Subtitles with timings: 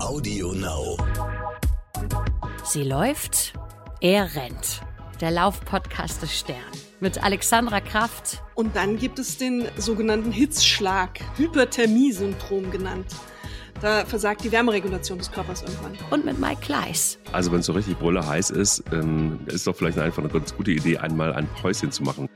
[0.00, 0.96] Audio Now.
[2.62, 3.52] Sie läuft,
[4.00, 4.82] er rennt.
[5.20, 6.56] Der Laufpodcast des Stern
[7.00, 8.42] mit Alexandra Kraft.
[8.54, 13.06] Und dann gibt es den sogenannten Hitzschlag, Hyperthermie-Syndrom genannt.
[13.80, 15.98] Da versagt die Wärmeregulation des Körpers irgendwann.
[16.10, 17.18] Und mit Mike Kleiss.
[17.32, 20.54] Also wenn es so richtig brülle heiß ist, ähm, ist doch vielleicht einfach eine ganz
[20.54, 22.28] gute Idee, einmal ein Päuschen zu machen.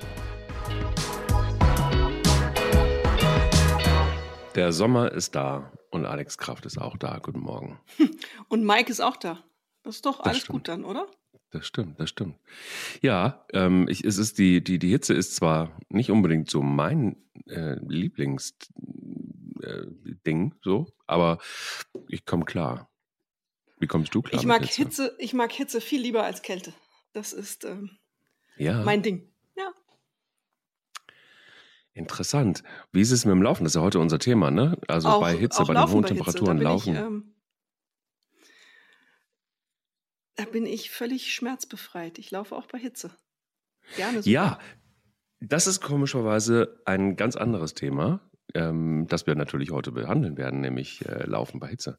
[4.57, 7.19] Der Sommer ist da und Alex Kraft ist auch da.
[7.19, 7.79] Guten Morgen.
[8.49, 9.43] Und Mike ist auch da.
[9.83, 10.53] Das ist doch Das alles stimmt.
[10.53, 11.07] gut dann, oder?
[11.51, 12.39] Das stimmt, das stimmt.
[13.03, 17.17] Ja, ähm, ich, es ist die, die, die Hitze ist zwar nicht unbedingt so mein
[17.47, 21.39] äh, Lieblingsding, äh, so, aber
[22.09, 22.91] ich komme klar.
[23.79, 24.41] Wie kommst du klar?
[24.41, 26.73] Ich mag Hitze, ich mag Hitze viel lieber als Kälte.
[27.13, 27.99] Das ist ähm,
[28.57, 29.29] Ja, mein Ding.
[31.95, 32.63] Interessant.
[32.93, 33.65] Wie ist es mit dem Laufen?
[33.65, 34.79] Das ist ja heute unser Thema, ne?
[34.89, 36.15] Also auch, bei Hitze, bei den hohen bei Hitze.
[36.15, 36.95] Temperaturen da laufen.
[36.95, 37.35] Ich, ähm,
[40.37, 42.19] da bin ich völlig schmerzbefreit.
[42.19, 43.11] Ich laufe auch bei Hitze.
[43.97, 44.23] Gerne.
[44.23, 44.33] sogar.
[44.33, 44.59] Ja,
[45.41, 48.21] das ist komischerweise ein ganz anderes Thema,
[48.55, 51.99] ähm, das wir natürlich heute behandeln werden, nämlich äh, Laufen bei Hitze.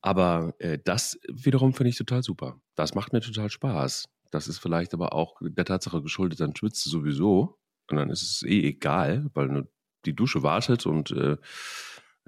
[0.00, 2.60] Aber äh, das wiederum finde ich total super.
[2.74, 4.08] Das macht mir total Spaß.
[4.30, 7.57] Das ist vielleicht aber auch der Tatsache geschuldet, dann schwitzt du sowieso
[7.90, 9.68] und dann ist es eh egal, weil nur
[10.04, 11.36] die Dusche wartet und äh,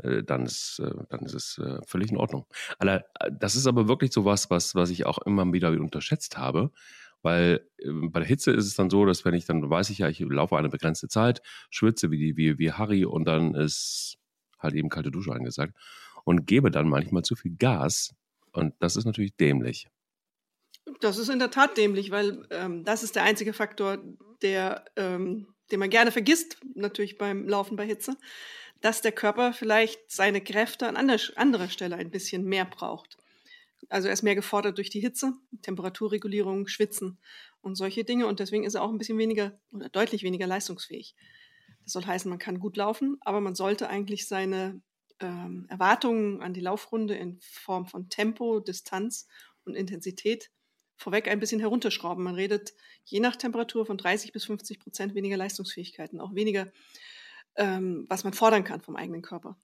[0.03, 2.47] äh, dann ist, äh, dann ist es äh, völlig in Ordnung.
[2.81, 6.71] Äh, das ist aber wirklich so was, was, was ich auch immer wieder unterschätzt habe,
[7.23, 9.99] weil äh, bei der Hitze ist es dann so, dass wenn ich dann weiß ich
[9.99, 14.19] ja, ich laufe eine begrenzte Zeit, schwitze wie die wie wie Harry und dann ist
[14.59, 15.75] halt eben kalte Dusche angesagt
[16.25, 18.15] und gebe dann manchmal zu viel Gas
[18.53, 19.89] und das ist natürlich dämlich.
[21.01, 23.99] Das ist in der Tat dämlich, weil ähm, das ist der einzige Faktor,
[24.43, 28.17] der, ähm, den man gerne vergisst, natürlich beim Laufen bei Hitze,
[28.81, 33.17] dass der Körper vielleicht seine Kräfte an ander, anderer Stelle ein bisschen mehr braucht.
[33.89, 37.19] Also er ist mehr gefordert durch die Hitze, Temperaturregulierung, Schwitzen
[37.61, 41.15] und solche Dinge und deswegen ist er auch ein bisschen weniger oder deutlich weniger leistungsfähig.
[41.85, 44.81] Das soll heißen, man kann gut laufen, aber man sollte eigentlich seine
[45.19, 49.27] ähm, Erwartungen an die Laufrunde in Form von Tempo, Distanz
[49.65, 50.51] und Intensität
[51.01, 52.23] vorweg ein bisschen herunterschrauben.
[52.23, 52.75] Man redet
[53.05, 56.71] je nach Temperatur von 30 bis 50 Prozent weniger Leistungsfähigkeiten, auch weniger,
[57.57, 59.57] ähm, was man fordern kann vom eigenen Körper.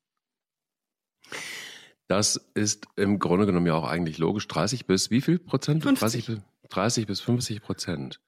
[2.08, 4.46] Das ist im Grunde genommen ja auch eigentlich logisch.
[4.48, 5.82] 30 bis wie viel Prozent?
[5.82, 6.00] 50.
[6.00, 8.20] 30, bis- 30 bis 50 Prozent.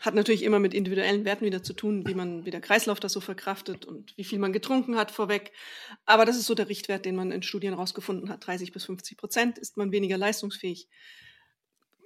[0.00, 3.12] Hat natürlich immer mit individuellen Werten wieder zu tun, wie man, wie der Kreislauf das
[3.12, 5.52] so verkraftet und wie viel man getrunken hat vorweg.
[6.04, 8.46] Aber das ist so der Richtwert, den man in Studien herausgefunden hat.
[8.46, 10.88] 30 bis 50 Prozent ist man weniger leistungsfähig.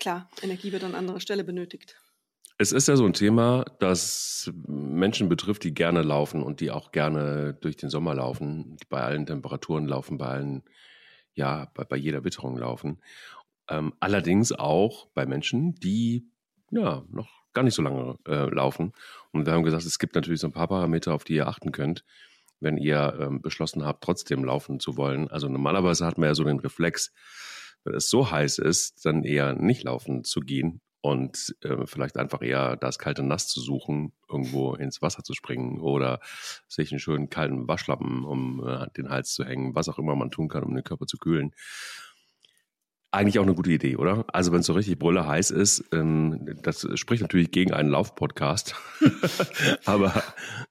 [0.01, 1.97] Klar, Energie wird an anderer Stelle benötigt.
[2.57, 6.91] Es ist ja so ein Thema, das Menschen betrifft, die gerne laufen und die auch
[6.91, 10.63] gerne durch den Sommer laufen, die bei allen Temperaturen laufen, bei allen,
[11.35, 13.01] ja, bei, bei jeder Witterung laufen.
[13.69, 16.27] Ähm, allerdings auch bei Menschen, die
[16.71, 18.93] ja noch gar nicht so lange äh, laufen.
[19.33, 21.73] Und wir haben gesagt, es gibt natürlich so ein paar Parameter, auf die ihr achten
[21.73, 22.05] könnt,
[22.61, 25.29] wenn ihr ähm, beschlossen habt, trotzdem laufen zu wollen.
[25.29, 27.13] Also normalerweise hat man ja so den Reflex,
[27.85, 32.43] wenn es so heiß ist, dann eher nicht laufen zu gehen und äh, vielleicht einfach
[32.43, 36.21] eher das kalte Nass zu suchen, irgendwo ins Wasser zu springen oder
[36.69, 40.31] sich einen schönen kalten Waschlappen um äh, den Hals zu hängen, was auch immer man
[40.31, 41.53] tun kann, um den Körper zu kühlen.
[43.13, 44.25] Eigentlich auch eine gute Idee, oder?
[44.33, 48.77] Also wenn es so richtig brülle heiß ist, ähm, das spricht natürlich gegen einen Laufpodcast,
[49.85, 50.23] aber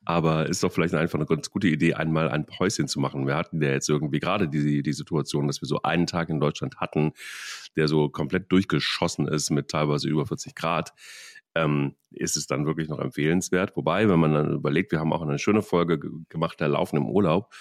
[0.05, 3.27] aber ist doch vielleicht einfach eine ganz gute Idee, einmal ein Päuschen zu machen.
[3.27, 6.39] Wir hatten ja jetzt irgendwie gerade die, die Situation, dass wir so einen Tag in
[6.39, 7.11] Deutschland hatten,
[7.75, 10.93] der so komplett durchgeschossen ist mit teilweise über 40 Grad.
[11.55, 13.75] Ähm, ist es dann wirklich noch empfehlenswert.
[13.75, 16.95] Wobei, wenn man dann überlegt, wir haben auch eine schöne Folge ge- gemacht, der Laufen
[16.95, 17.51] im Urlaub.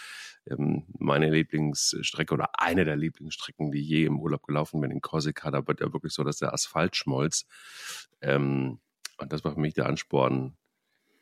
[0.50, 5.50] Ähm, meine Lieblingsstrecke oder eine der Lieblingsstrecken, die je im Urlaub gelaufen bin in Korsika,
[5.50, 7.46] da wird ja wirklich so, dass der Asphalt schmolz.
[8.20, 8.80] Ähm,
[9.18, 10.56] und das war für mich der Ansporn,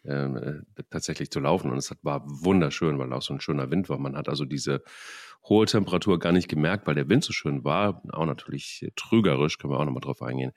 [0.04, 1.70] ähm, äh, tatsächlich zu laufen.
[1.70, 3.98] Und es war wunderschön, weil auch so ein schöner Wind war.
[3.98, 4.82] Man hat also diese
[5.48, 8.02] hohe Temperatur gar nicht gemerkt, weil der Wind so schön war.
[8.12, 10.52] Auch natürlich trügerisch, können wir auch nochmal drauf eingehen.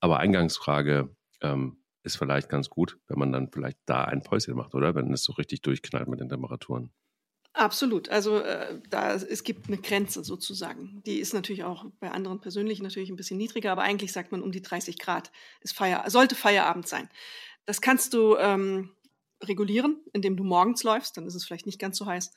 [0.00, 4.74] Aber Eingangsfrage ähm, ist vielleicht ganz gut, wenn man dann vielleicht da ein Päuschen macht,
[4.74, 4.94] oder?
[4.94, 6.90] Wenn es so richtig durchknallt mit den Temperaturen.
[7.52, 8.08] Absolut.
[8.08, 11.02] Also äh, da es gibt eine Grenze sozusagen.
[11.04, 14.42] Die ist natürlich auch bei anderen persönlich natürlich ein bisschen niedriger, aber eigentlich sagt man
[14.42, 17.08] um die 30 Grad ist Feier sollte Feierabend sein.
[17.66, 18.90] Das kannst du ähm,
[19.42, 22.32] regulieren, indem du morgens läufst, dann ist es vielleicht nicht ganz so heiß.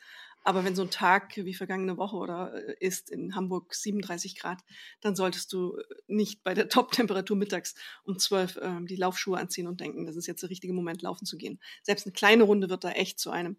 [0.45, 4.61] Aber wenn so ein Tag wie vergangene Woche oder äh, ist in Hamburg 37 Grad,
[4.99, 9.67] dann solltest du äh, nicht bei der Top-Temperatur mittags um 12 ähm, die Laufschuhe anziehen
[9.67, 11.59] und denken, das ist jetzt der richtige Moment, laufen zu gehen.
[11.81, 13.57] Selbst eine kleine Runde wird da echt zu einem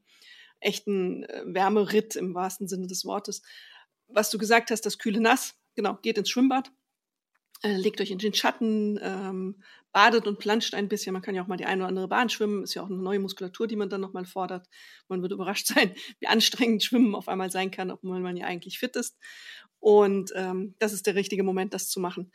[0.64, 3.42] echten äh, Wärmeritt im wahrsten Sinne des Wortes.
[4.08, 6.70] was du gesagt hast, das kühle Nass, genau, geht ins Schwimmbad,
[7.62, 9.62] äh, legt euch in den Schatten, ähm,
[9.92, 11.14] badet und planscht ein bisschen.
[11.14, 12.98] Man kann ja auch mal die eine oder andere Bahn schwimmen, ist ja auch eine
[12.98, 14.68] neue Muskulatur, die man dann nochmal fordert.
[15.08, 18.78] Man wird überrascht sein, wie anstrengend Schwimmen auf einmal sein kann, obwohl man ja eigentlich
[18.78, 19.16] fit ist.
[19.80, 22.32] Und ähm, das ist der richtige Moment, das zu machen.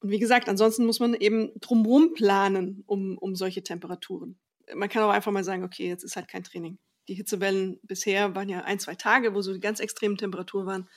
[0.00, 4.38] Und wie gesagt, ansonsten muss man eben drumherum planen um, um solche Temperaturen.
[4.74, 6.78] Man kann auch einfach mal sagen, okay, jetzt ist halt kein Training.
[7.08, 10.88] Die Hitzewellen bisher waren ja ein, zwei Tage, wo so die ganz extremen Temperaturen waren.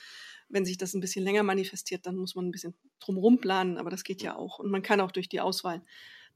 [0.49, 3.89] Wenn sich das ein bisschen länger manifestiert, dann muss man ein bisschen drumherum planen, aber
[3.89, 4.59] das geht ja auch.
[4.59, 5.83] Und man kann auch durch die Auswahl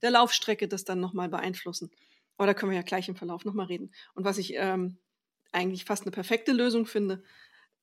[0.01, 1.91] der Laufstrecke das dann nochmal beeinflussen.
[2.37, 3.91] Aber da können wir ja gleich im Verlauf nochmal reden.
[4.13, 4.97] Und was ich ähm,
[5.51, 7.23] eigentlich fast eine perfekte Lösung finde,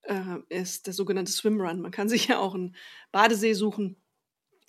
[0.02, 1.80] äh, ist der sogenannte Swimrun.
[1.80, 2.76] Man kann sich ja auch einen
[3.12, 3.96] Badesee suchen,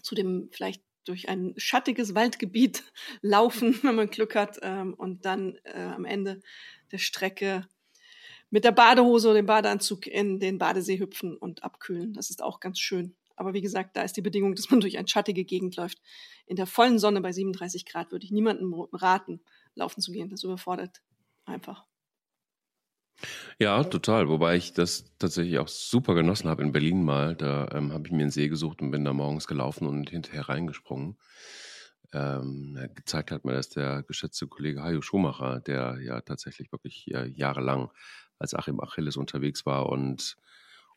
[0.01, 2.83] zu dem vielleicht durch ein schattiges Waldgebiet
[3.21, 6.41] laufen, wenn man Glück hat, ähm, und dann äh, am Ende
[6.91, 7.67] der Strecke
[8.49, 12.13] mit der Badehose oder dem Badeanzug in den Badesee hüpfen und abkühlen.
[12.13, 13.15] Das ist auch ganz schön.
[13.35, 15.99] Aber wie gesagt, da ist die Bedingung, dass man durch eine schattige Gegend läuft.
[16.45, 19.41] In der vollen Sonne bei 37 Grad würde ich niemandem raten,
[19.75, 20.29] laufen zu gehen.
[20.29, 21.01] Das überfordert
[21.45, 21.85] einfach.
[23.59, 24.29] Ja, total.
[24.29, 27.35] Wobei ich das tatsächlich auch super genossen habe in Berlin mal.
[27.35, 30.47] Da ähm, habe ich mir einen See gesucht und bin da morgens gelaufen und hinterher
[30.49, 31.17] reingesprungen.
[32.11, 37.27] Ähm, gezeigt hat mir das der geschätzte Kollege Hajo Schumacher, der ja tatsächlich wirklich äh,
[37.27, 37.91] jahrelang
[38.39, 40.37] als Achim Achilles unterwegs war und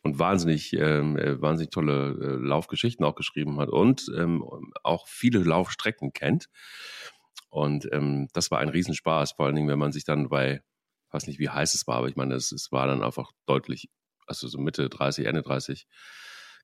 [0.03, 4.45] und wahnsinnig, ähm, äh, wahnsinnig tolle äh, Laufgeschichten auch geschrieben hat und ähm,
[4.83, 6.49] auch viele Laufstrecken kennt.
[7.51, 10.63] Und ähm, das war ein Riesenspaß, vor allen Dingen, wenn man sich dann bei,
[11.13, 13.91] weiß nicht, wie heiß es war, aber ich meine, es, es war dann einfach deutlich,
[14.27, 15.87] also so Mitte 30, Ende 30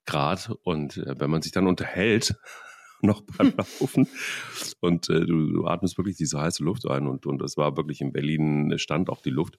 [0.05, 0.51] Grad.
[0.63, 2.35] Und äh, wenn man sich dann unterhält,
[3.03, 4.09] noch beim Laufen.
[4.81, 8.13] Und äh, du, du atmest wirklich diese heiße Luft ein und, und war wirklich in
[8.13, 9.59] Berlin stand auch die Luft.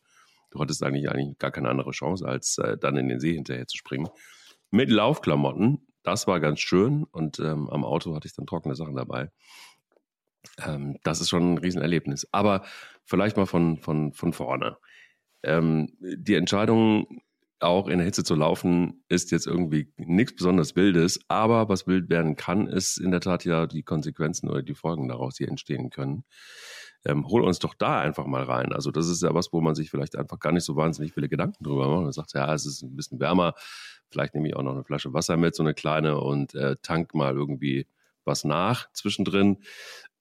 [0.52, 3.68] Du hattest eigentlich, eigentlich gar keine andere Chance, als äh, dann in den See hinterher
[3.68, 4.10] zu springen.
[4.72, 8.96] Mit Laufklamotten, das war ganz schön und ähm, am Auto hatte ich dann trockene Sachen
[8.96, 9.32] dabei.
[10.66, 12.28] Ähm, das ist schon ein Riesenerlebnis.
[12.32, 12.64] Aber
[13.06, 14.78] vielleicht mal von, von, von vorne.
[15.44, 17.22] Ähm, die Entscheidung,
[17.60, 21.20] auch in der Hitze zu laufen, ist jetzt irgendwie nichts besonders Wildes.
[21.28, 25.08] Aber was wild werden kann, ist in der Tat ja die Konsequenzen oder die Folgen
[25.08, 26.24] daraus, die entstehen können
[27.06, 28.74] ähm, hol uns doch da einfach mal rein.
[28.74, 31.30] Also das ist ja was, wo man sich vielleicht einfach gar nicht so wahnsinnig viele
[31.30, 32.04] Gedanken drüber macht.
[32.04, 33.54] Man sagt, ja, es ist ein bisschen wärmer,
[34.10, 37.14] vielleicht nehme ich auch noch eine Flasche Wasser mit, so eine kleine und äh, tank
[37.14, 37.88] mal irgendwie
[38.26, 39.58] was nach zwischendrin.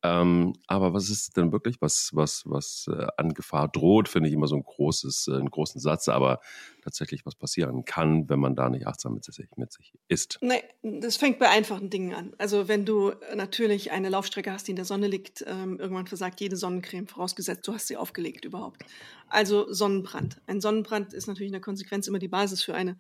[0.05, 4.35] Ähm, aber was ist denn wirklich, was, was, was äh, an Gefahr droht, finde ich
[4.35, 6.41] immer so ein großes, äh, einen großen Satz, aber
[6.83, 10.39] tatsächlich was passieren kann, wenn man da nicht achtsam mit sich, mit sich ist.
[10.41, 12.33] Nee, das fängt bei einfachen Dingen an.
[12.39, 16.41] Also wenn du natürlich eine Laufstrecke hast, die in der Sonne liegt, ähm, irgendwann versagt
[16.41, 18.85] jede Sonnencreme, vorausgesetzt, du hast sie aufgelegt überhaupt.
[19.29, 20.41] Also Sonnenbrand.
[20.47, 22.99] Ein Sonnenbrand ist natürlich in der Konsequenz immer die Basis für eine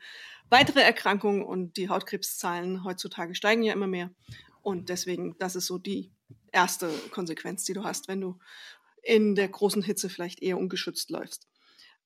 [0.50, 4.10] weitere Erkrankung und die Hautkrebszahlen heutzutage steigen ja immer mehr.
[4.62, 6.10] Und deswegen, das ist so die
[6.52, 8.38] erste Konsequenz, die du hast, wenn du
[9.02, 11.48] in der großen Hitze vielleicht eher ungeschützt läufst.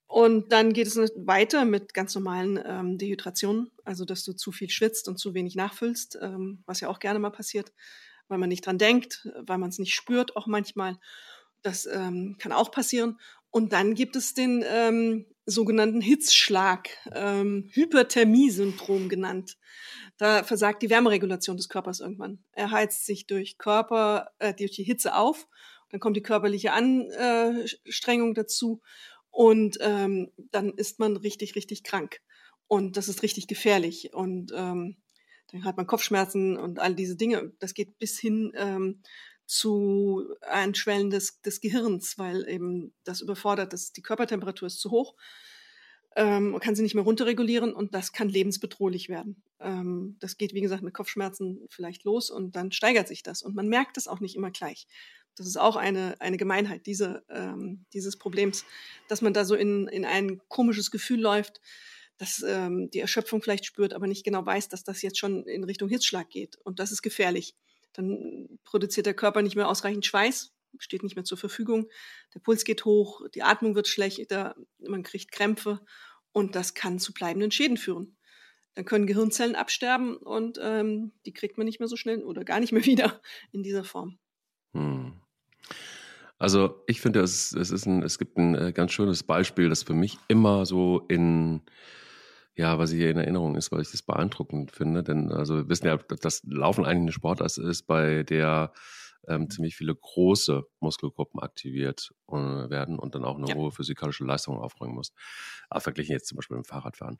[0.07, 4.69] Und dann geht es weiter mit ganz normalen ähm, Dehydrationen, also dass du zu viel
[4.69, 7.73] schwitzt und zu wenig nachfüllst, ähm, was ja auch gerne mal passiert,
[8.29, 10.99] weil man nicht dran denkt, weil man es nicht spürt, auch manchmal.
[11.63, 13.19] Das ähm, kann auch passieren.
[13.51, 19.57] Und dann gibt es den ähm, sogenannten Hitzschlag, ähm, Hyperthermie-Syndrom genannt.
[20.17, 22.45] Da versagt die Wärmeregulation des Körpers irgendwann.
[22.53, 25.49] Er heizt sich durch Körper, äh, durch die Hitze auf.
[25.91, 28.81] Dann kommt die körperliche Anstrengung dazu
[29.31, 32.21] und ähm, dann ist man richtig, richtig krank.
[32.69, 34.15] Und das ist richtig gefährlich.
[34.15, 34.97] Und ähm,
[35.51, 37.53] dann hat man Kopfschmerzen und all diese Dinge.
[37.59, 39.03] Das geht bis hin ähm,
[39.53, 43.97] zu Einschwellen des, des Gehirns, weil eben das überfordert ist.
[43.97, 45.15] Die Körpertemperatur ist zu hoch
[46.17, 49.43] ähm, kann sie nicht mehr runterregulieren und das kann lebensbedrohlich werden.
[49.61, 53.55] Ähm, das geht, wie gesagt, mit Kopfschmerzen vielleicht los und dann steigert sich das und
[53.55, 54.87] man merkt es auch nicht immer gleich.
[55.37, 58.67] Das ist auch eine, eine Gemeinheit diese, ähm, dieses Problems,
[59.09, 61.61] dass man da so in, in ein komisches Gefühl läuft,
[62.19, 65.65] dass ähm, die Erschöpfung vielleicht spürt, aber nicht genau weiß, dass das jetzt schon in
[65.65, 66.57] Richtung Hitzschlag geht.
[66.57, 67.57] Und das ist gefährlich.
[67.93, 71.89] Dann produziert der Körper nicht mehr ausreichend Schweiß, steht nicht mehr zur Verfügung.
[72.35, 75.81] Der Puls geht hoch, die Atmung wird schlechter, man kriegt Krämpfe
[76.33, 78.17] und das kann zu bleibenden Schäden führen.
[78.75, 82.61] Dann können Gehirnzellen absterben und ähm, die kriegt man nicht mehr so schnell oder gar
[82.61, 83.21] nicht mehr wieder
[83.53, 84.19] in dieser Form.
[84.73, 85.21] Hm.
[86.39, 89.85] Also ich finde, es, es, ist ein, es gibt ein äh, ganz schönes Beispiel, das
[89.85, 91.61] für mich immer so in,
[92.55, 95.03] ja, was ich hier in Erinnerung ist, weil ich das beeindruckend finde.
[95.03, 98.73] Denn also wir wissen ja, dass Laufen eigentlich eine Sportart ist, bei der
[99.29, 103.55] ähm, ziemlich viele große Muskelgruppen aktiviert äh, werden und dann auch eine ja.
[103.55, 105.13] hohe physikalische Leistung aufbringen muss.
[105.71, 107.19] Aber verglichen jetzt zum Beispiel mit dem Fahrradfahren.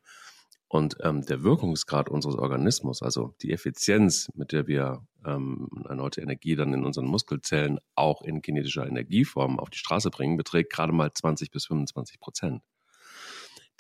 [0.69, 6.57] Und ähm, der Wirkungsgrad unseres Organismus, also die Effizienz, mit der wir ähm, erneute Energie
[6.57, 11.13] dann in unseren Muskelzellen auch in kinetischer Energieform auf die Straße bringen, beträgt gerade mal
[11.13, 12.63] 20 bis 25 Prozent.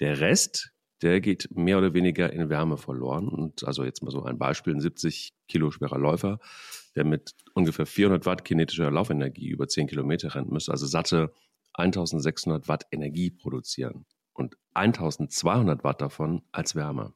[0.01, 3.29] Der Rest, der geht mehr oder weniger in Wärme verloren.
[3.29, 6.39] Und also jetzt mal so ein Beispiel, ein 70 Kilo schwerer Läufer,
[6.95, 11.33] der mit ungefähr 400 Watt kinetischer Laufenergie über 10 Kilometer rennt, müsste also satte
[11.75, 17.13] 1600 Watt Energie produzieren und 1200 Watt davon als Wärme.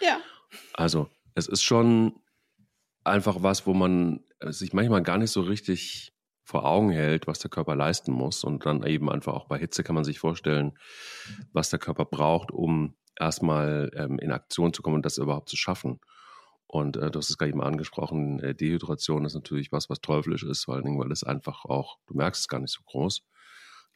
[0.00, 0.20] Ja.
[0.72, 2.14] Also es ist schon
[3.04, 6.12] einfach was, wo man sich manchmal gar nicht so richtig
[6.50, 8.44] vor Augen hält, was der Körper leisten muss.
[8.44, 10.76] Und dann eben einfach auch bei Hitze kann man sich vorstellen,
[11.52, 15.56] was der Körper braucht, um erstmal ähm, in Aktion zu kommen und das überhaupt zu
[15.56, 16.00] schaffen.
[16.66, 20.44] Und äh, du hast es gerade eben angesprochen, äh, Dehydration ist natürlich was, was teuflisch
[20.44, 23.22] ist, vor allen Dingen, weil es einfach auch, du merkst es gar nicht so groß.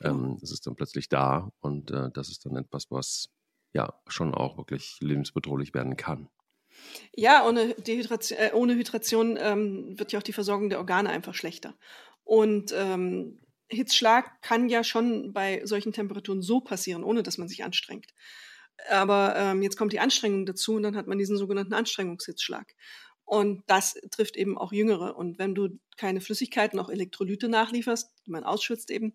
[0.03, 3.31] Ähm, es ist dann plötzlich da und äh, das ist dann etwas, was
[3.73, 6.29] ja schon auch wirklich lebensbedrohlich werden kann.
[7.15, 11.35] Ja, ohne, Dehydration, äh, ohne Hydration ähm, wird ja auch die Versorgung der Organe einfach
[11.35, 11.75] schlechter.
[12.25, 13.39] Und ähm,
[13.69, 18.13] Hitzschlag kann ja schon bei solchen Temperaturen so passieren, ohne dass man sich anstrengt.
[18.91, 22.75] Aber ähm, jetzt kommt die Anstrengung dazu und dann hat man diesen sogenannten Anstrengungshitzschlag.
[23.25, 25.17] Und das trifft eben auch Jüngere.
[25.17, 29.15] Und wenn du keine Flüssigkeiten, auch Elektrolyte nachlieferst, die man ausschwitzt eben,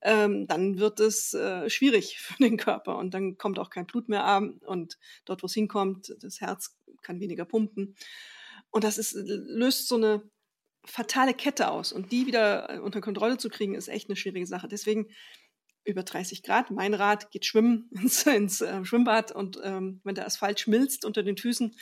[0.00, 4.08] ähm, dann wird es äh, schwierig für den Körper und dann kommt auch kein Blut
[4.08, 7.96] mehr an und dort, wo es hinkommt, das Herz kann weniger pumpen.
[8.70, 10.22] Und das ist, löst so eine
[10.84, 14.46] fatale Kette aus und die wieder äh, unter Kontrolle zu kriegen, ist echt eine schwierige
[14.46, 14.68] Sache.
[14.68, 15.08] Deswegen
[15.84, 16.70] über 30 Grad.
[16.70, 21.22] Mein Rat geht schwimmen ins, ins äh, Schwimmbad und ähm, wenn der Asphalt schmilzt unter
[21.22, 21.74] den Füßen,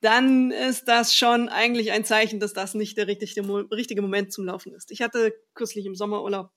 [0.00, 3.42] dann ist das schon eigentlich ein Zeichen, dass das nicht der richtige,
[3.72, 4.92] richtige Moment zum Laufen ist.
[4.92, 6.52] Ich hatte kürzlich im Sommerurlaub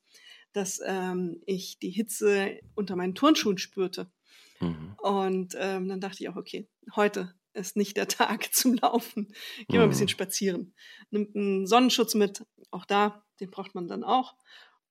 [0.53, 4.11] dass ähm, ich die Hitze unter meinen Turnschuhen spürte.
[4.59, 4.95] Mhm.
[4.97, 9.33] Und ähm, dann dachte ich auch, okay, heute ist nicht der Tag zum Laufen.
[9.67, 10.09] Geh mal ein bisschen mhm.
[10.09, 10.73] spazieren.
[11.09, 14.35] Nimmt einen Sonnenschutz mit, auch da, den braucht man dann auch.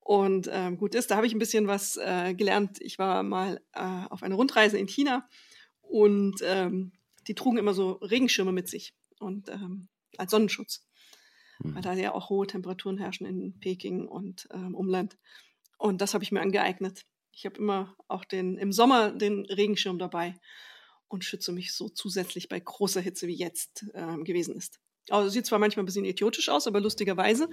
[0.00, 2.79] Und ähm, gut ist, da habe ich ein bisschen was äh, gelernt.
[2.81, 5.29] Ich war mal äh, auf einer Rundreise in China
[5.83, 6.93] und ähm,
[7.29, 10.87] die trugen immer so Regenschirme mit sich und ähm, als Sonnenschutz,
[11.61, 11.75] mhm.
[11.75, 15.17] weil da ja auch hohe Temperaturen herrschen in Peking und ähm, Umland.
[15.79, 17.05] Und das habe ich mir angeeignet.
[17.33, 20.35] Ich habe immer auch den, im Sommer den Regenschirm dabei
[21.11, 24.81] und schütze mich so zusätzlich bei großer Hitze wie jetzt äh, gewesen ist.
[25.09, 27.49] Also sieht zwar manchmal ein bisschen idiotisch aus, aber lustigerweise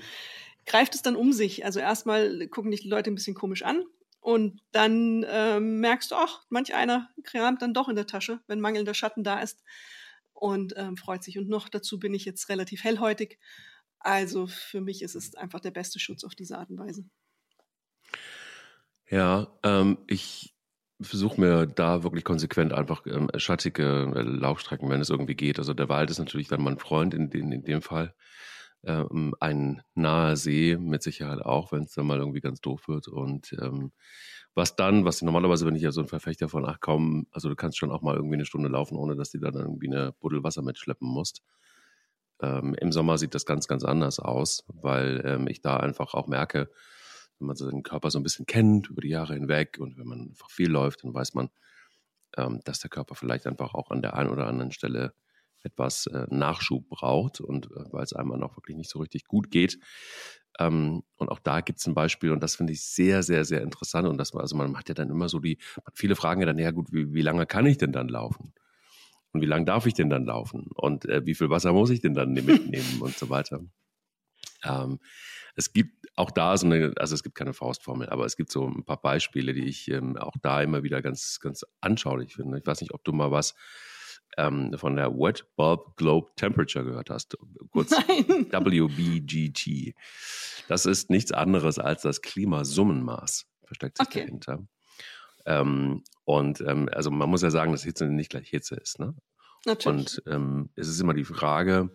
[0.66, 1.66] greift es dann um sich.
[1.66, 3.84] Also erstmal gucken dich die Leute ein bisschen komisch an
[4.20, 8.62] und dann äh, merkst du, ach, manch einer kramt dann doch in der Tasche, wenn
[8.62, 9.64] mangelnder Schatten da ist
[10.34, 11.40] und ähm, freut sich.
[11.40, 13.40] Und noch dazu bin ich jetzt relativ hellhäutig.
[14.00, 17.06] Also für mich ist es einfach der beste Schutz auf diese Art und Weise.
[19.10, 20.57] Ja, ähm, ich
[21.02, 25.60] versuche mir da wirklich konsequent einfach ähm, schattige äh, Laufstrecken, wenn es irgendwie geht.
[25.60, 28.14] Also der Wald ist natürlich dann mein Freund in, in, in dem Fall.
[28.84, 33.08] Ähm, ein naher See mit Sicherheit auch, wenn es dann mal irgendwie ganz doof wird.
[33.08, 33.92] Und ähm,
[34.56, 37.56] was dann, was normalerweise bin ich ja so ein Verfechter von, ach komm, also du
[37.56, 40.44] kannst schon auch mal irgendwie eine Stunde laufen, ohne dass du dann irgendwie eine Buddel
[40.44, 41.44] Wasser mitschleppen musst.
[42.42, 46.28] Ähm, Im Sommer sieht das ganz, ganz anders aus, weil ähm, ich da einfach auch
[46.28, 46.70] merke,
[47.40, 50.22] wenn man seinen Körper so ein bisschen kennt über die Jahre hinweg und wenn man
[50.30, 51.50] einfach viel läuft, dann weiß man,
[52.36, 55.14] ähm, dass der Körper vielleicht einfach auch an der einen oder anderen Stelle
[55.64, 59.52] etwas äh, Nachschub braucht und äh, weil es einem auch wirklich nicht so richtig gut
[59.52, 59.80] geht.
[60.60, 63.62] Ähm, und auch da gibt es ein Beispiel und das finde ich sehr, sehr, sehr
[63.62, 64.08] interessant.
[64.08, 65.58] Und das also man hat ja dann immer so die,
[65.94, 68.54] viele fragen ja dann, ja gut, wie, wie lange kann ich denn dann laufen?
[69.34, 70.68] Und wie lange darf ich denn dann laufen?
[70.74, 73.62] Und äh, wie viel Wasser muss ich denn dann mitnehmen und so weiter?
[74.64, 75.00] Ähm,
[75.56, 78.68] es gibt auch da so eine, also es gibt keine Faustformel, aber es gibt so
[78.68, 82.58] ein paar Beispiele, die ich ähm, auch da immer wieder ganz, ganz anschaulich finde.
[82.58, 83.54] Ich weiß nicht, ob du mal was
[84.36, 87.38] ähm, von der Wet Bulb Globe Temperature gehört hast,
[87.70, 88.48] kurz Nein.
[88.52, 89.94] WBGT.
[90.68, 94.22] Das ist nichts anderes als das Klimasummenmaß, versteckt sich okay.
[94.22, 94.68] dahinter.
[95.46, 99.00] Ähm, und ähm, also man muss ja sagen, dass Hitze nicht gleich Hitze ist.
[99.00, 99.16] Ne?
[99.66, 99.86] Natürlich.
[99.86, 101.92] Und ähm, es ist immer die Frage,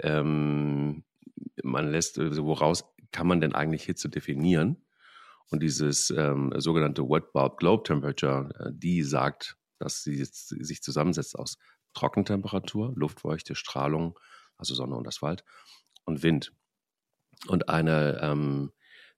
[0.00, 1.02] ähm,
[1.62, 4.84] man lässt, also woraus kann man denn eigentlich Hitze definieren?
[5.50, 10.82] Und dieses ähm, sogenannte Wet Bulb Globe Temperature, äh, die sagt, dass sie jetzt, sich
[10.82, 11.56] zusammensetzt aus
[11.94, 14.18] Trockentemperatur, Luftfeuchte, Strahlung,
[14.56, 15.44] also Sonne und Asphalt
[16.04, 16.52] und Wind.
[17.46, 18.72] Und eine ähm,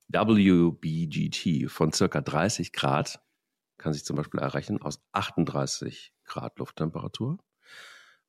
[0.09, 3.21] WBGT von circa 30 Grad
[3.79, 7.39] kann sich zum Beispiel errechnen aus 38 Grad Lufttemperatur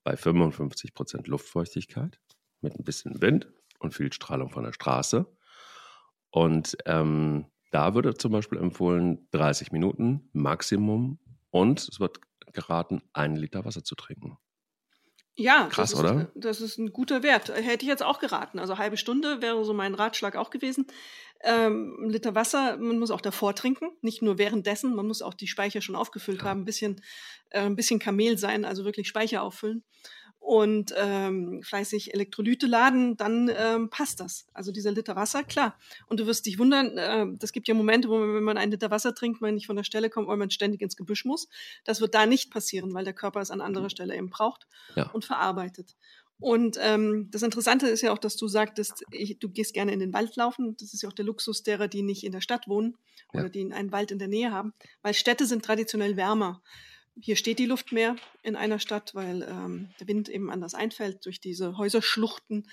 [0.03, 2.20] bei 55 Prozent Luftfeuchtigkeit
[2.62, 5.25] mit ein bisschen Wind und viel Strahlung von der Straße.
[6.31, 11.19] Und ähm, da würde zum Beispiel empfohlen 30 Minuten Maximum
[11.51, 12.19] und es wird
[12.53, 14.38] geraten, einen Liter Wasser zu trinken.
[15.35, 16.31] Ja, Krass, das ist, oder?
[16.35, 17.50] das ist ein guter Wert.
[17.50, 18.59] Hätte ich jetzt auch geraten.
[18.59, 20.88] Also halbe Stunde wäre so mein Ratschlag auch gewesen.
[21.43, 24.93] Ähm, ein Liter Wasser, man muss auch davor trinken, nicht nur währenddessen.
[24.93, 27.01] Man muss auch die Speicher schon aufgefüllt haben, ein bisschen,
[27.50, 29.83] äh, ein bisschen Kamel sein, also wirklich Speicher auffüllen
[30.43, 34.48] und ähm, fleißig Elektrolyte laden, dann ähm, passt das.
[34.53, 35.77] Also dieser Liter Wasser, klar.
[36.07, 38.71] Und du wirst dich wundern, äh, das gibt ja Momente, wo man, wenn man einen
[38.71, 41.48] Liter Wasser trinkt, man nicht von der Stelle kommt, weil man ständig ins Gebüsch muss.
[41.86, 45.10] Das wird da nicht passieren, weil der Körper es an anderer Stelle eben braucht Ja.
[45.12, 45.95] und verarbeitet.
[46.39, 50.00] Und ähm, das Interessante ist ja auch, dass du sagtest, ich, du gehst gerne in
[50.00, 50.75] den Wald laufen.
[50.79, 52.98] Das ist ja auch der Luxus derer, die nicht in der Stadt wohnen
[53.31, 53.41] Ja.
[53.41, 56.63] oder die in einen Wald in der Nähe haben, weil Städte sind traditionell wärmer.
[57.20, 61.25] Hier steht die Luft mehr in einer Stadt, weil ähm, der Wind eben anders einfällt
[61.25, 62.68] durch diese Häuserschluchten.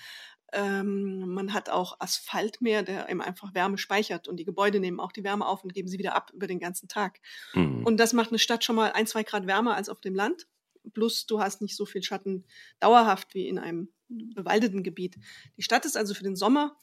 [0.53, 4.99] Ähm, man hat auch Asphalt mehr, der eben einfach Wärme speichert und die Gebäude nehmen
[4.99, 7.19] auch die Wärme auf und geben sie wieder ab über den ganzen Tag.
[7.53, 7.85] Mhm.
[7.85, 10.47] Und das macht eine Stadt schon mal ein, zwei Grad wärmer als auf dem Land.
[10.93, 12.45] Plus du hast nicht so viel Schatten
[12.79, 15.17] dauerhaft wie in einem bewaldeten Gebiet.
[15.57, 16.75] Die Stadt ist also für den Sommer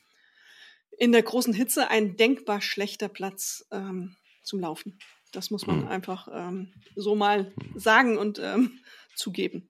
[0.98, 4.98] in der großen Hitze ein denkbar schlechter Platz ähm, zum Laufen.
[5.36, 5.88] Das muss man Mhm.
[5.88, 8.78] einfach ähm, so mal sagen und ähm,
[9.14, 9.68] zugeben.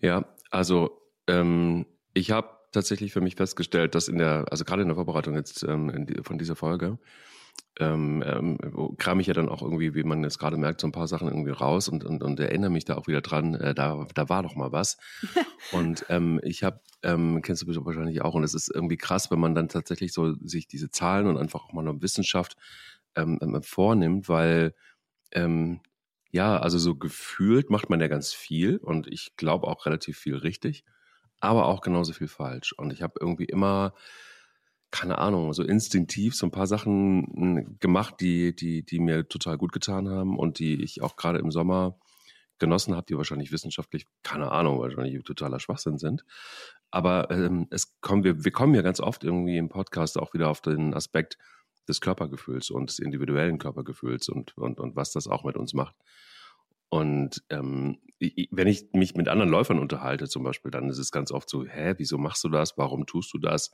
[0.00, 4.88] Ja, also ähm, ich habe tatsächlich für mich festgestellt, dass in der, also gerade in
[4.88, 6.98] der Vorbereitung jetzt ähm, in die, von dieser Folge,
[7.80, 8.58] ähm, ähm,
[8.98, 11.28] kram ich ja dann auch irgendwie, wie man jetzt gerade merkt, so ein paar Sachen
[11.28, 14.42] irgendwie raus und, und, und erinnere mich da auch wieder dran, äh, da, da war
[14.44, 14.96] doch mal was.
[15.72, 19.40] und ähm, ich habe, ähm, kennst du wahrscheinlich auch, und es ist irgendwie krass, wenn
[19.40, 22.56] man dann tatsächlich so sich diese Zahlen und einfach auch mal eine Wissenschaft
[23.16, 24.74] ähm, ähm, vornimmt, weil
[25.32, 25.80] ähm,
[26.30, 30.36] ja, also so gefühlt macht man ja ganz viel und ich glaube auch relativ viel
[30.36, 30.84] richtig,
[31.40, 32.72] aber auch genauso viel falsch.
[32.72, 33.94] Und ich habe irgendwie immer,
[34.94, 39.58] keine Ahnung, so instinktiv so ein paar Sachen mm, gemacht, die, die, die mir total
[39.58, 41.98] gut getan haben und die ich auch gerade im Sommer
[42.60, 46.24] genossen habe, die wahrscheinlich wissenschaftlich, keine Ahnung, wahrscheinlich totaler Schwachsinn sind.
[46.92, 50.48] Aber ähm, es kommen wir, wir kommen ja ganz oft irgendwie im Podcast auch wieder
[50.48, 51.38] auf den Aspekt
[51.88, 55.96] des Körpergefühls und des individuellen Körpergefühls und, und, und was das auch mit uns macht.
[56.88, 61.32] Und ähm, wenn ich mich mit anderen Läufern unterhalte, zum Beispiel, dann ist es ganz
[61.32, 62.78] oft so, hä, wieso machst du das?
[62.78, 63.72] Warum tust du das?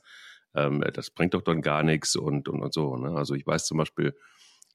[0.55, 2.95] Ähm, das bringt doch dann gar nichts und, und, und so.
[2.97, 3.11] Ne?
[3.15, 4.15] Also ich weiß zum Beispiel,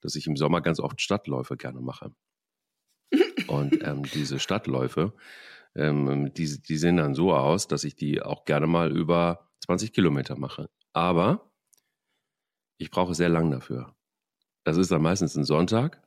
[0.01, 2.13] dass ich im Sommer ganz oft Stadtläufe gerne mache.
[3.49, 5.13] Und ähm, diese Stadtläufe,
[5.75, 9.93] ähm, die, die sehen dann so aus, dass ich die auch gerne mal über 20
[9.93, 10.71] Kilometer mache.
[10.93, 11.51] Aber
[12.79, 13.95] ich brauche sehr lang dafür.
[14.65, 16.03] Das ist dann meistens ein Sonntag.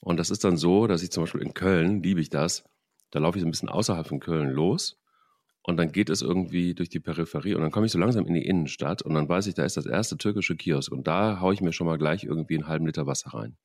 [0.00, 2.64] Und das ist dann so, dass ich zum Beispiel in Köln, liebe ich das,
[3.10, 5.01] da laufe ich so ein bisschen außerhalb von Köln los.
[5.64, 8.34] Und dann geht es irgendwie durch die Peripherie und dann komme ich so langsam in
[8.34, 11.54] die Innenstadt und dann weiß ich, da ist das erste türkische Kiosk und da haue
[11.54, 13.56] ich mir schon mal gleich irgendwie einen halben Liter Wasser rein.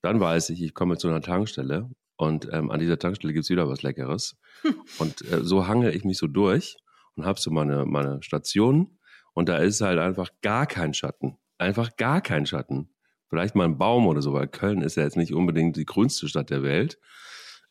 [0.00, 3.68] Dann weiß ich, ich komme zu einer Tankstelle und ähm, an dieser Tankstelle gibt's wieder
[3.68, 4.38] was Leckeres.
[4.98, 6.78] und äh, so hangel ich mich so durch
[7.14, 8.98] und habe so meine, meine Station
[9.34, 11.36] und da ist halt einfach gar kein Schatten.
[11.58, 12.88] Einfach gar kein Schatten.
[13.28, 16.26] Vielleicht mal ein Baum oder so, weil Köln ist ja jetzt nicht unbedingt die grünste
[16.26, 16.98] Stadt der Welt.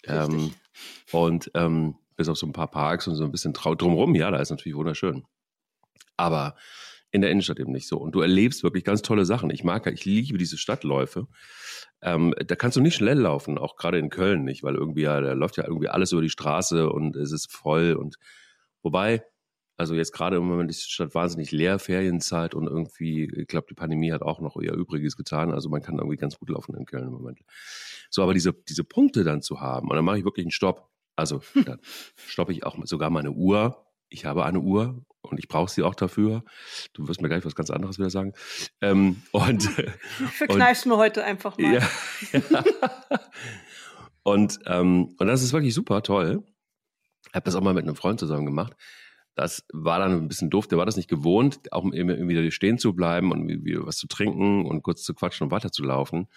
[0.04, 0.54] Ähm,
[1.12, 4.32] und ähm, bis auf so ein paar Parks und so ein bisschen traut drumherum, ja,
[4.32, 5.26] da ist natürlich wunderschön.
[6.18, 6.56] Aber
[7.12, 7.98] in der Innenstadt eben nicht so.
[7.98, 9.50] Und du erlebst wirklich ganz tolle Sachen.
[9.50, 11.28] Ich mag, ich liebe diese Stadtläufe.
[12.02, 15.22] Ähm, da kannst du nicht schnell laufen, auch gerade in Köln nicht, weil irgendwie ja,
[15.22, 17.94] da läuft ja irgendwie alles über die Straße und es ist voll.
[17.94, 18.18] Und
[18.84, 19.24] wobei,
[19.78, 23.68] also jetzt gerade im Moment ist die Stadt wahnsinnig leer, Ferienzeit und irgendwie, ich glaube,
[23.70, 25.52] die Pandemie hat auch noch ihr Übriges getan.
[25.52, 27.40] Also man kann irgendwie ganz gut laufen in Köln im Moment.
[28.10, 30.90] So, aber diese, diese Punkte dann zu haben, und dann mache ich wirklich einen Stopp.
[31.16, 31.80] Also dann
[32.28, 33.86] stoppe ich auch sogar meine Uhr.
[34.10, 36.44] Ich habe eine Uhr und ich brauche sie auch dafür.
[36.94, 38.34] Du wirst mir gleich was ganz anderes wieder sagen.
[38.82, 39.64] Ähm, und
[40.32, 41.74] Verkneifst mir heute einfach mal.
[41.74, 41.90] ja,
[42.32, 42.64] ja.
[44.24, 46.44] Und, ähm, und das ist wirklich super toll.
[47.28, 48.74] Ich habe das auch mal mit einem Freund zusammen gemacht.
[49.36, 50.68] Das war dann ein bisschen doof.
[50.68, 54.08] Der war das nicht gewohnt, auch immer wieder stehen zu bleiben und irgendwie was zu
[54.08, 56.28] trinken und kurz zu quatschen und weiterzulaufen.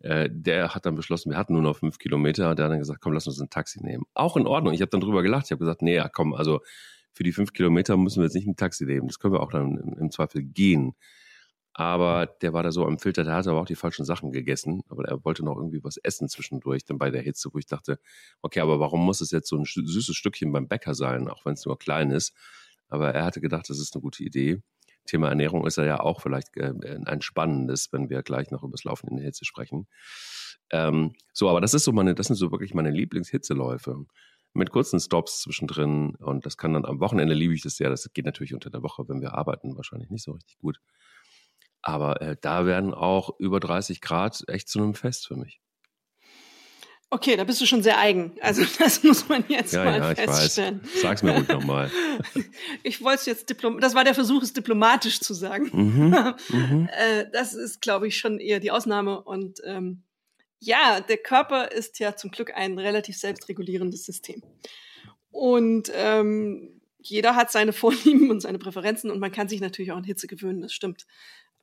[0.00, 2.54] Äh, der hat dann beschlossen, wir hatten nur noch fünf Kilometer.
[2.54, 4.04] Der hat dann gesagt, komm, lass uns ein Taxi nehmen.
[4.14, 4.74] Auch in Ordnung.
[4.74, 5.46] Ich habe dann drüber gelacht.
[5.46, 6.60] Ich habe gesagt, nee, ja, komm, also
[7.12, 9.08] für die fünf Kilometer müssen wir jetzt nicht ein Taxi nehmen.
[9.08, 10.94] Das können wir auch dann im, im Zweifel gehen.
[11.78, 14.82] Aber der war da so am Filter, der hatte aber auch die falschen Sachen gegessen.
[14.88, 18.00] Aber er wollte noch irgendwie was essen zwischendurch, dann bei der Hitze, wo ich dachte,
[18.42, 21.54] okay, aber warum muss es jetzt so ein süßes Stückchen beim Bäcker sein, auch wenn
[21.54, 22.34] es nur klein ist?
[22.88, 24.60] Aber er hatte gedacht, das ist eine gute Idee.
[25.08, 26.72] Thema Ernährung ist ja auch vielleicht äh,
[27.04, 29.88] ein spannendes, wenn wir gleich noch über das Laufen in der Hitze sprechen.
[30.70, 34.04] Ähm, so, aber das ist so meine, das sind so wirklich meine Lieblingshitzeläufe.
[34.54, 36.14] Mit kurzen Stops zwischendrin.
[36.16, 37.90] Und das kann dann am Wochenende liebe ich das sehr.
[37.90, 40.78] Das geht natürlich unter der Woche, wenn wir arbeiten, wahrscheinlich nicht so richtig gut.
[41.82, 45.60] Aber äh, da werden auch über 30 Grad echt zu einem Fest für mich.
[47.10, 48.32] Okay, da bist du schon sehr eigen.
[48.40, 50.80] Also das muss man jetzt ja, mal ja, feststellen.
[50.84, 51.02] Ich weiß.
[51.02, 51.90] Sag's mir ruhig nochmal.
[52.82, 55.70] ich wollte es jetzt diplom das war der Versuch, es diplomatisch zu sagen.
[55.72, 56.88] Mhm, mhm.
[56.98, 59.22] Äh, das ist, glaube ich, schon eher die Ausnahme.
[59.22, 60.02] Und ähm,
[60.58, 64.42] ja, der Körper ist ja zum Glück ein relativ selbstregulierendes System.
[65.30, 69.96] Und ähm, jeder hat seine Vorlieben und seine Präferenzen und man kann sich natürlich auch
[69.96, 71.06] an Hitze gewöhnen, das stimmt,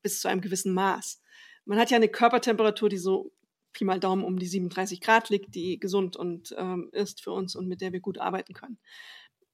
[0.01, 1.21] bis zu einem gewissen Maß.
[1.65, 3.31] Man hat ja eine Körpertemperatur, die so
[3.75, 7.55] Pi mal Daumen um die 37 Grad liegt, die gesund und ähm, ist für uns
[7.55, 8.79] und mit der wir gut arbeiten können.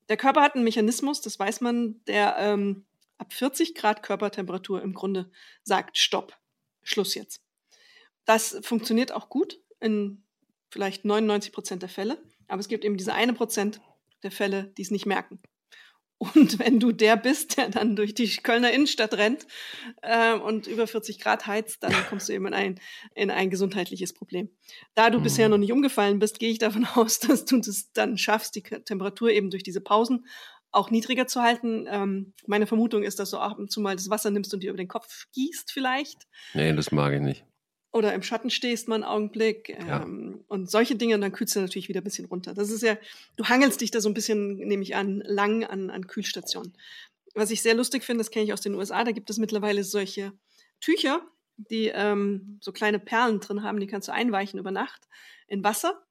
[0.09, 2.85] Der Körper hat einen Mechanismus, das weiß man, der ähm,
[3.17, 5.31] ab 40 Grad Körpertemperatur im Grunde
[5.63, 6.37] sagt, stopp,
[6.83, 7.41] Schluss jetzt.
[8.25, 10.23] Das funktioniert auch gut in
[10.69, 13.81] vielleicht 99 Prozent der Fälle, aber es gibt eben diese eine Prozent
[14.21, 15.39] der Fälle, die es nicht merken.
[16.21, 19.47] Und wenn du der bist, der dann durch die Kölner Innenstadt rennt
[20.03, 22.79] äh, und über 40 Grad heizt, dann kommst du eben in ein,
[23.15, 24.47] in ein gesundheitliches Problem.
[24.93, 25.23] Da du mhm.
[25.23, 28.61] bisher noch nicht umgefallen bist, gehe ich davon aus, dass du das dann schaffst, die
[28.61, 30.27] Temperatur eben durch diese Pausen
[30.71, 31.87] auch niedriger zu halten.
[31.89, 34.69] Ähm, meine Vermutung ist, dass du ab und zu mal das Wasser nimmst und dir
[34.69, 36.27] über den Kopf gießt vielleicht.
[36.53, 37.45] Nee, das mag ich nicht
[37.91, 40.03] oder im Schatten stehst mal einen Augenblick ja.
[40.03, 42.53] ähm, und solche Dinge, und dann kühlst du natürlich wieder ein bisschen runter.
[42.53, 42.97] Das ist ja,
[43.35, 46.73] du hangelst dich da so ein bisschen, nehme ich an, lang an, an Kühlstationen.
[47.33, 49.83] Was ich sehr lustig finde, das kenne ich aus den USA, da gibt es mittlerweile
[49.83, 50.33] solche
[50.79, 51.21] Tücher,
[51.57, 55.07] die ähm, so kleine Perlen drin haben, die kannst du einweichen über Nacht
[55.47, 56.01] in Wasser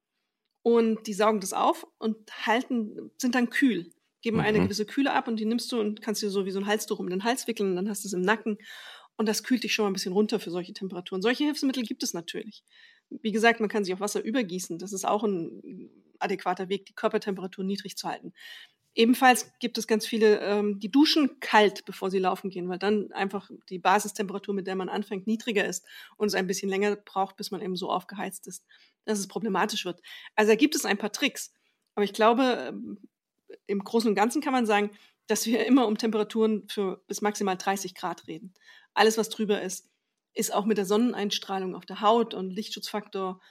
[0.63, 3.91] und die saugen das auf und halten, sind dann kühl,
[4.21, 4.43] geben mhm.
[4.43, 6.67] eine gewisse Kühle ab und die nimmst du und kannst dir so wie so ein
[6.67, 8.57] Halstuch um den Hals wickeln und dann hast du es im Nacken
[9.17, 11.21] und das kühlt dich schon mal ein bisschen runter für solche Temperaturen.
[11.21, 12.63] Solche Hilfsmittel gibt es natürlich.
[13.09, 14.79] Wie gesagt, man kann sich auf Wasser übergießen.
[14.79, 18.33] Das ist auch ein adäquater Weg, die Körpertemperatur niedrig zu halten.
[18.93, 23.11] Ebenfalls gibt es ganz viele, ähm, die duschen kalt, bevor sie laufen gehen, weil dann
[23.13, 25.85] einfach die Basistemperatur, mit der man anfängt, niedriger ist
[26.17, 28.65] und es ein bisschen länger braucht, bis man eben so aufgeheizt ist,
[29.05, 30.01] dass es problematisch wird.
[30.35, 31.53] Also da gibt es ein paar Tricks.
[31.95, 32.97] Aber ich glaube, ähm,
[33.65, 34.91] im Großen und Ganzen kann man sagen,
[35.27, 38.53] dass wir immer um Temperaturen für bis maximal 30 Grad reden
[38.93, 39.89] alles, was drüber ist,
[40.33, 43.41] ist auch mit der Sonneneinstrahlung auf der Haut und Lichtschutzfaktor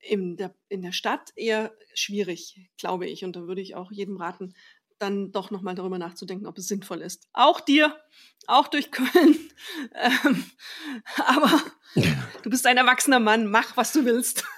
[0.00, 3.24] in der, in der Stadt eher schwierig, glaube ich.
[3.24, 4.54] Und da würde ich auch jedem raten,
[4.98, 7.28] dann doch nochmal darüber nachzudenken, ob es sinnvoll ist.
[7.32, 7.96] Auch dir,
[8.46, 9.36] auch durch Köln.
[9.94, 10.44] Ähm,
[11.26, 11.50] aber
[12.42, 14.44] du bist ein erwachsener Mann, mach, was du willst.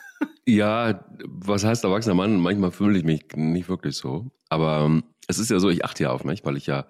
[0.47, 2.41] Ja, was heißt erwachsener Mann?
[2.41, 4.33] Manchmal fühle ich mich nicht wirklich so.
[4.49, 6.87] Aber ähm, es ist ja so, ich achte ja auf mich, weil ich ja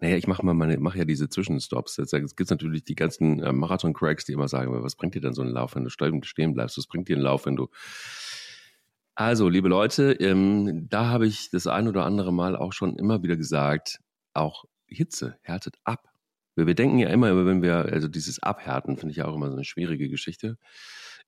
[0.00, 1.96] naja, ich mache mal meine, ja diese Zwischenstops.
[1.96, 5.20] Jetzt, jetzt gibt es natürlich die ganzen äh, Marathon-Cracks, die immer sagen, was bringt dir
[5.20, 6.78] denn so ein Lauf, wenn du stehen bleibst?
[6.78, 7.68] Was bringt dir ein Lauf, wenn du.
[9.16, 13.24] Also, liebe Leute, ähm, da habe ich das ein oder andere Mal auch schon immer
[13.24, 13.98] wieder gesagt,
[14.34, 16.08] auch Hitze härtet ab.
[16.54, 19.48] Wir, wir denken ja immer, wenn wir, also dieses Abhärten finde ich ja auch immer
[19.48, 20.58] so eine schwierige Geschichte.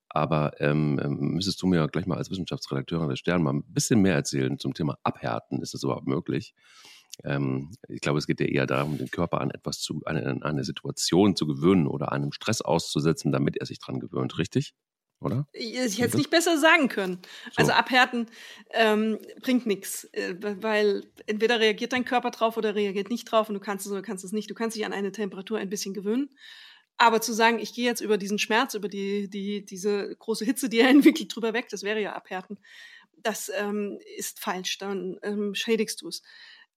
[0.07, 4.01] Aber ähm, ähm müsstest du mir gleich mal als Wissenschaftsredakteurin der Stern mal ein bisschen
[4.01, 5.61] mehr erzählen zum Thema Abhärten.
[5.61, 6.53] Ist das überhaupt möglich?
[7.23, 10.43] Ähm, ich glaube, es geht ja eher darum, den Körper an etwas zu, an eine,
[10.43, 14.73] eine Situation zu gewöhnen oder einem Stress auszusetzen, damit er sich dran gewöhnt, richtig?
[15.21, 15.47] Oder?
[15.53, 17.19] Ich hätte es nicht besser sagen können.
[17.45, 17.51] So.
[17.57, 18.25] Also abhärten
[18.71, 23.53] ähm, bringt nichts, äh, weil entweder reagiert dein Körper drauf oder reagiert nicht drauf und
[23.53, 24.49] du kannst es oder kannst es nicht.
[24.49, 26.29] Du kannst dich an eine Temperatur ein bisschen gewöhnen.
[26.97, 30.69] Aber zu sagen, ich gehe jetzt über diesen Schmerz, über die, die, diese große Hitze,
[30.69, 32.57] die er entwickelt, drüber weg, das wäre ja abhärten.
[33.17, 36.23] Das ähm, ist falsch, dann ähm, schädigst du es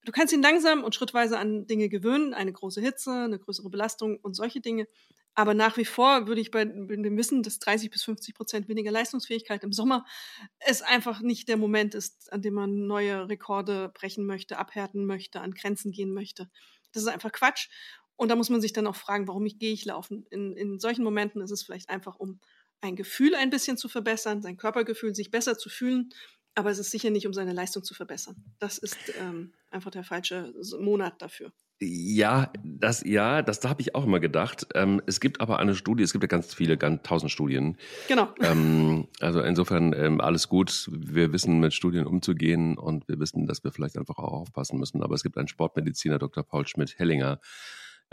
[0.04, 4.18] du kannst ihn langsam und schrittweise an Dinge gewöhnen, eine große Hitze, eine größere Belastung
[4.18, 4.86] und solche Dinge.
[5.34, 8.92] Aber nach wie vor würde ich bei dem Wissen, dass 30 bis 50 Prozent weniger
[8.92, 10.04] Leistungsfähigkeit im Sommer
[10.60, 15.40] es einfach nicht der Moment ist, an dem man neue Rekorde brechen möchte, abhärten möchte,
[15.40, 16.48] an Grenzen gehen möchte.
[16.92, 17.68] Das ist einfach Quatsch.
[18.16, 20.24] Und da muss man sich dann auch fragen, warum ich, gehe ich laufen?
[20.30, 22.38] In, in solchen Momenten ist es vielleicht einfach, um
[22.80, 26.10] ein Gefühl ein bisschen zu verbessern, sein Körpergefühl, sich besser zu fühlen
[26.54, 28.36] aber es ist sicher nicht, um seine Leistung zu verbessern.
[28.58, 31.52] Das ist ähm, einfach der falsche Monat dafür.
[31.80, 34.68] Ja, das, ja, das da habe ich auch immer gedacht.
[34.74, 37.76] Ähm, es gibt aber eine Studie, es gibt ja ganz viele, ganz tausend Studien.
[38.08, 38.28] Genau.
[38.40, 40.88] Ähm, also insofern ähm, alles gut.
[40.92, 45.02] Wir wissen, mit Studien umzugehen und wir wissen, dass wir vielleicht einfach auch aufpassen müssen.
[45.02, 46.44] Aber es gibt einen Sportmediziner, Dr.
[46.44, 47.40] Paul Schmidt-Hellinger,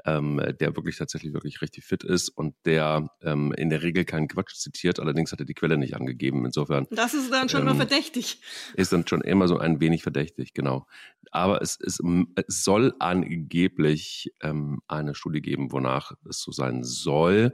[0.06, 4.28] ähm, der wirklich tatsächlich wirklich richtig fit ist und der ähm, in der Regel keinen
[4.28, 6.46] Quatsch zitiert, allerdings hat er die Quelle nicht angegeben.
[6.46, 6.88] Insofern.
[6.92, 8.42] Das ist dann schon ähm, mal verdächtig.
[8.76, 10.88] Ist dann schon immer so ein wenig verdächtig, genau.
[11.32, 12.02] Aber es, ist,
[12.48, 17.54] es soll angeblich ähm, eine Studie geben, wonach es so sein soll,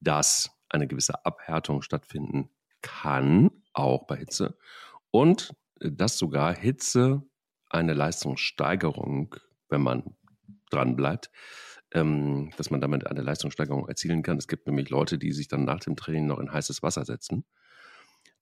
[0.00, 2.50] dass eine gewisse Abhärtung stattfinden
[2.82, 4.56] kann, auch bei Hitze.
[5.10, 7.22] Und dass sogar Hitze
[7.68, 9.36] eine Leistungssteigerung,
[9.68, 10.16] wenn man
[10.70, 11.30] dran bleibt,
[11.92, 14.38] ähm, dass man damit eine Leistungssteigerung erzielen kann.
[14.38, 17.44] Es gibt nämlich Leute, die sich dann nach dem Training noch in heißes Wasser setzen.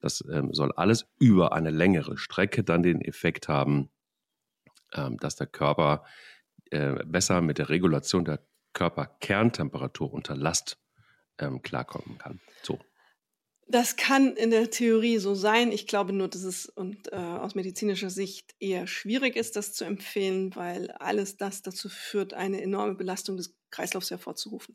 [0.00, 3.90] Das ähm, soll alles über eine längere Strecke dann den Effekt haben,
[4.92, 6.04] ähm, dass der Körper
[6.70, 8.40] äh, besser mit der Regulation der
[8.74, 10.78] Körperkerntemperatur unter Last
[11.38, 12.40] ähm, klarkommen kann.
[12.62, 12.78] So.
[13.70, 15.72] Das kann in der Theorie so sein.
[15.72, 19.84] Ich glaube nur, dass es und, äh, aus medizinischer Sicht eher schwierig ist, das zu
[19.84, 24.74] empfehlen, weil alles das dazu führt, eine enorme Belastung des Kreislaufs hervorzurufen.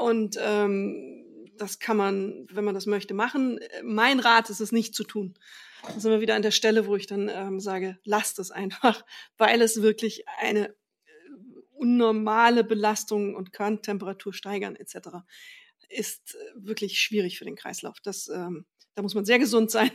[0.00, 1.24] Und ähm,
[1.56, 3.60] das kann man, wenn man das möchte, machen.
[3.84, 5.34] Mein Rat ist es nicht zu tun.
[5.84, 9.04] Da sind wir wieder an der Stelle, wo ich dann ähm, sage, lasst es einfach,
[9.38, 10.72] weil es wirklich eine äh,
[11.70, 15.18] unnormale Belastung und kann Temperatur steigern etc
[15.88, 17.96] ist äh, wirklich schwierig für den Kreislauf.
[18.02, 19.90] Das, ähm, da muss man sehr gesund sein.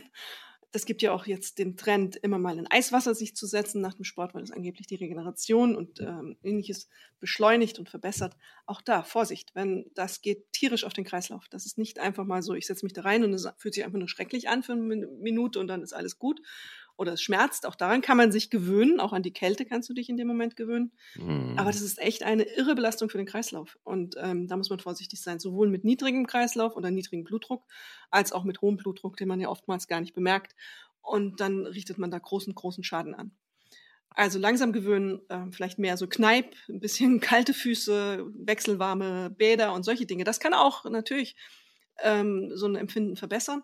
[0.74, 3.94] Das gibt ja auch jetzt den Trend, immer mal in Eiswasser sich zu setzen nach
[3.94, 6.88] dem Sport, weil es angeblich die Regeneration und ähm, ähnliches
[7.20, 8.36] beschleunigt und verbessert.
[8.66, 11.46] Auch da, Vorsicht, wenn das geht tierisch auf den Kreislauf.
[11.48, 13.84] Das ist nicht einfach mal so, ich setze mich da rein und es fühlt sich
[13.84, 16.40] einfach nur schrecklich an für eine Minute und dann ist alles gut,
[16.96, 17.66] oder es schmerzt.
[17.66, 19.00] Auch daran kann man sich gewöhnen.
[19.00, 20.92] Auch an die Kälte kannst du dich in dem Moment gewöhnen.
[21.16, 21.54] Mhm.
[21.56, 23.78] Aber das ist echt eine irre Belastung für den Kreislauf.
[23.82, 27.64] Und ähm, da muss man vorsichtig sein, sowohl mit niedrigem Kreislauf oder niedrigem Blutdruck,
[28.14, 30.54] als auch mit hohem Blutdruck, den man ja oftmals gar nicht bemerkt.
[31.02, 33.32] Und dann richtet man da großen, großen Schaden an.
[34.10, 39.82] Also langsam gewöhnen, äh, vielleicht mehr so Kneip, ein bisschen kalte Füße, wechselwarme Bäder und
[39.84, 40.24] solche Dinge.
[40.24, 41.36] Das kann auch natürlich
[42.02, 43.62] ähm, so ein Empfinden verbessern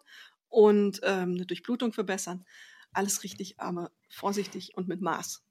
[0.48, 2.44] und ähm, eine Durchblutung verbessern
[2.92, 5.44] alles richtig, aber vorsichtig und mit Maß.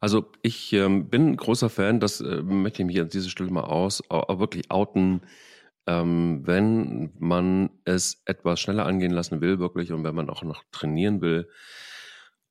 [0.00, 3.50] Also ich ähm, bin ein großer Fan, das äh, möchte ich mich an dieser Stelle
[3.50, 5.22] mal aus, auch wirklich outen,
[5.86, 10.64] ähm, wenn man es etwas schneller angehen lassen will, wirklich, und wenn man auch noch
[10.72, 11.48] trainieren will,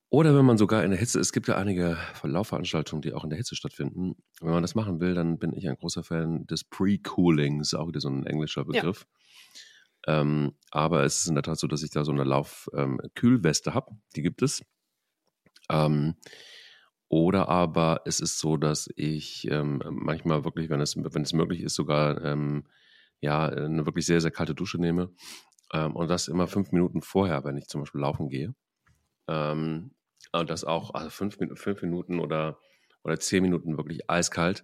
[0.09, 3.29] oder wenn man sogar in der Hitze, es gibt ja einige Laufveranstaltungen, die auch in
[3.29, 4.15] der Hitze stattfinden.
[4.39, 7.99] Wenn man das machen will, dann bin ich ein großer Fan des Pre-Coolings, auch wieder
[7.99, 9.05] so ein englischer Begriff.
[10.07, 10.21] Ja.
[10.21, 13.73] Ähm, aber es ist in der Tat so, dass ich da so eine Laufkühlweste ähm,
[13.73, 13.91] habe.
[14.15, 14.63] Die gibt es.
[15.69, 16.15] Ähm,
[17.09, 21.61] oder aber es ist so, dass ich ähm, manchmal wirklich, wenn es, wenn es möglich
[21.61, 22.65] ist, sogar ähm,
[23.21, 25.11] ja, eine wirklich sehr, sehr kalte Dusche nehme.
[25.73, 28.53] Ähm, und das immer fünf Minuten vorher, wenn ich zum Beispiel laufen gehe.
[29.27, 29.91] und
[30.31, 32.59] das auch, also fünf, fünf Minuten oder,
[33.03, 34.63] oder zehn Minuten wirklich eiskalt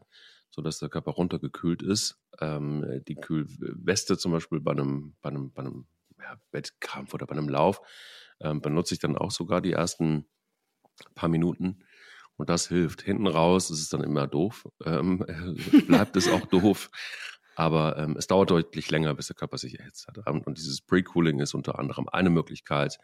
[0.51, 2.19] sodass der Körper runtergekühlt ist.
[2.39, 5.87] Ähm, die Kühlweste zum Beispiel bei einem, bei einem, bei einem
[6.19, 7.81] ja, Wettkampf oder bei einem Lauf
[8.39, 10.27] ähm, benutze ich dann auch sogar die ersten
[11.15, 11.83] paar Minuten.
[12.35, 13.01] Und das hilft.
[13.01, 14.67] Hinten raus ist es dann immer doof.
[14.83, 15.25] Ähm,
[15.87, 16.89] bleibt es auch doof.
[17.55, 20.17] Aber ähm, es dauert deutlich länger, bis der Körper sich erhitzt hat.
[20.25, 22.97] Und dieses Pre-Cooling ist unter anderem eine Möglichkeit,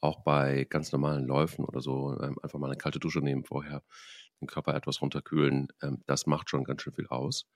[0.00, 3.82] auch bei ganz normalen Läufen oder so, ähm, einfach mal eine kalte Dusche nehmen vorher
[4.40, 7.46] den Körper etwas runterkühlen, ähm, das macht schon ganz schön viel aus.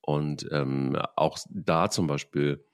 [0.00, 2.64] Und ähm, auch da zum Beispiel,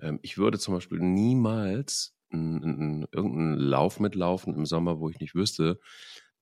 [0.00, 5.78] ähm, ich würde zum Beispiel niemals irgendeinen Lauf mitlaufen im Sommer, wo ich nicht wüsste,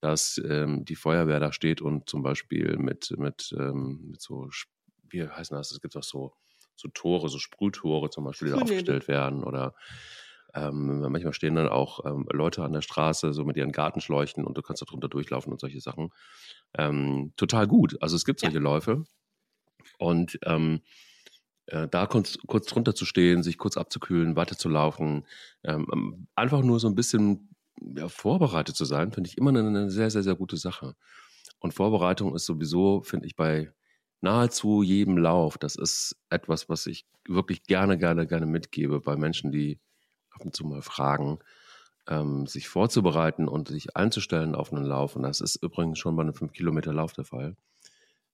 [0.00, 4.48] dass ähm, die Feuerwehr da steht und zum Beispiel mit, mit, ähm, mit so,
[5.14, 5.70] wie heißt das?
[5.72, 6.34] Es gibt auch so,
[6.76, 9.74] so Tore, so Sprühtore zum Beispiel, die aufgestellt werden oder
[10.54, 14.56] ähm, manchmal stehen dann auch ähm, Leute an der Straße, so mit ihren Gartenschläuchen und
[14.56, 16.10] du kannst da drunter durchlaufen und solche Sachen.
[16.76, 18.00] Ähm, total gut.
[18.00, 18.62] Also es gibt solche ja.
[18.62, 19.04] Läufe.
[19.98, 20.82] Und ähm,
[21.66, 25.26] äh, da kurz, kurz drunter zu stehen, sich kurz abzukühlen, weiterzulaufen,
[25.64, 27.54] ähm, ähm, einfach nur so ein bisschen
[27.96, 30.94] ja, vorbereitet zu sein, finde ich immer eine, eine sehr, sehr, sehr gute Sache.
[31.58, 33.72] Und Vorbereitung ist sowieso, finde ich, bei
[34.20, 39.52] nahezu jedem Lauf, das ist etwas, was ich wirklich gerne, gerne, gerne mitgebe bei Menschen,
[39.52, 39.78] die
[40.30, 41.38] ab und zu mal fragen,
[42.08, 45.16] ähm, sich vorzubereiten und sich einzustellen auf einen Lauf.
[45.16, 47.56] Und das ist übrigens schon bei einem 5-Kilometer-Lauf der Fall.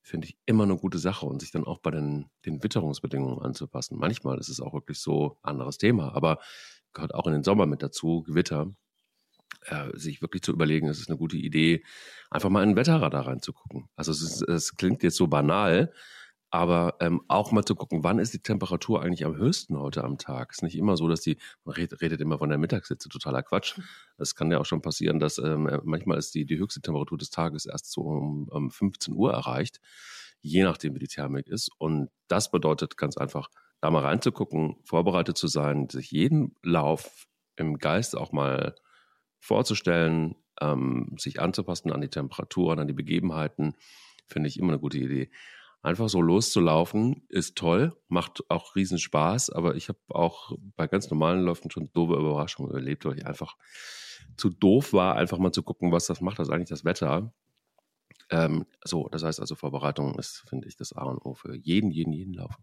[0.02, 3.98] Finde ich immer eine gute Sache und sich dann auch bei den, den Witterungsbedingungen anzupassen.
[3.98, 6.38] Manchmal ist es auch wirklich so anderes Thema, aber
[6.94, 8.72] gehört auch in den Sommer mit dazu, Gewitter.
[9.66, 11.84] Äh, sich wirklich zu überlegen, es ist eine gute Idee,
[12.30, 13.88] einfach mal in den Wetterradar reinzugucken.
[13.94, 15.92] Also es, ist, es klingt jetzt so banal,
[16.50, 20.18] aber ähm, auch mal zu gucken, wann ist die Temperatur eigentlich am höchsten heute am
[20.18, 20.50] Tag.
[20.50, 23.78] Es ist nicht immer so, dass die, man redet, immer von der Mittagshitze, totaler Quatsch.
[24.16, 27.18] Es kann ja auch schon passieren, dass ähm, äh, manchmal ist die, die höchste Temperatur
[27.18, 29.80] des Tages erst so um, um 15 Uhr erreicht,
[30.40, 31.70] je nachdem, wie die Thermik ist.
[31.78, 33.48] Und das bedeutet ganz einfach,
[33.80, 38.74] da mal reinzugucken, vorbereitet zu sein, sich jeden Lauf im Geist auch mal
[39.40, 43.74] vorzustellen, ähm, sich anzupassen an die Temperaturen, an die Begebenheiten,
[44.26, 45.30] finde ich immer eine gute Idee.
[45.82, 51.10] Einfach so loszulaufen ist toll, macht auch riesen Spaß, aber ich habe auch bei ganz
[51.10, 53.56] normalen Läufen schon doofe Überraschungen erlebt, weil ich einfach
[54.36, 57.32] zu doof war, einfach mal zu gucken, was das macht, das eigentlich das Wetter.
[58.28, 61.90] Ähm, so, das heißt also, Vorbereitung ist, finde ich, das A und O für jeden,
[61.90, 62.54] jeden, jeden Lauf.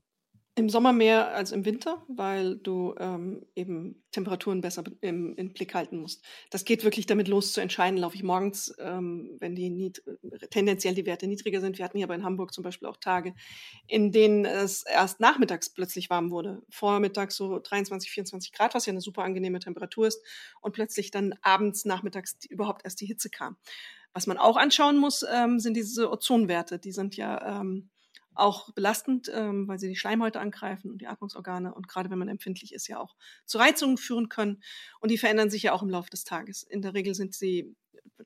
[0.57, 5.75] Im Sommer mehr als im Winter, weil du ähm, eben Temperaturen besser im, im, Blick
[5.75, 6.23] halten musst.
[6.49, 9.93] Das geht wirklich damit los zu entscheiden, laufe ich morgens, ähm, wenn die
[10.49, 11.77] tendenziell die Werte niedriger sind.
[11.77, 13.35] Wir hatten hier aber in Hamburg zum Beispiel auch Tage,
[13.85, 16.63] in denen es erst nachmittags plötzlich warm wurde.
[16.71, 20.23] Vormittags so 23, 24 Grad, was ja eine super angenehme Temperatur ist.
[20.61, 23.57] Und plötzlich dann abends, nachmittags überhaupt erst die Hitze kam.
[24.11, 26.79] Was man auch anschauen muss, ähm, sind diese Ozonwerte.
[26.79, 27.91] Die sind ja ähm,
[28.39, 32.29] auch belastend, ähm, weil sie die Schleimhäute angreifen und die Atmungsorgane und gerade wenn man
[32.29, 34.61] empfindlich ist, ja auch zu Reizungen führen können.
[34.99, 36.63] Und die verändern sich ja auch im Laufe des Tages.
[36.63, 37.75] In der Regel sind sie,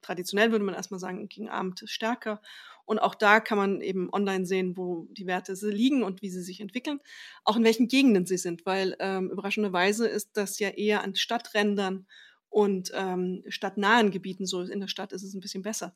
[0.01, 2.41] traditionell würde man erstmal sagen, gegen Abend stärker.
[2.85, 6.41] Und auch da kann man eben online sehen, wo die Werte liegen und wie sie
[6.41, 6.99] sich entwickeln,
[7.43, 12.07] auch in welchen Gegenden sie sind, weil ähm, überraschenderweise ist das ja eher an Stadträndern
[12.49, 14.61] und ähm, stadtnahen Gebieten so.
[14.61, 15.95] In der Stadt ist es ein bisschen besser.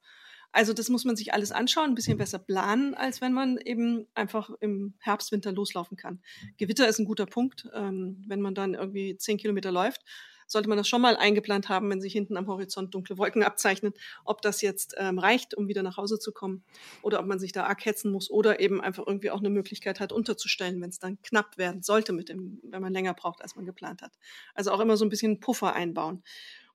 [0.52, 4.08] Also das muss man sich alles anschauen, ein bisschen besser planen, als wenn man eben
[4.14, 6.22] einfach im Herbst, Winter loslaufen kann.
[6.58, 7.68] Gewitter ist ein guter Punkt.
[7.74, 10.02] Ähm, wenn man dann irgendwie zehn Kilometer läuft,
[10.48, 13.94] sollte man das schon mal eingeplant haben, wenn sich hinten am Horizont dunkle Wolken abzeichnen,
[14.24, 16.64] ob das jetzt ähm, reicht, um wieder nach Hause zu kommen
[17.02, 20.00] oder ob man sich da arg hetzen muss oder eben einfach irgendwie auch eine Möglichkeit
[20.00, 23.56] hat, unterzustellen, wenn es dann knapp werden sollte mit dem, wenn man länger braucht, als
[23.56, 24.14] man geplant hat.
[24.54, 26.24] Also auch immer so ein bisschen Puffer einbauen.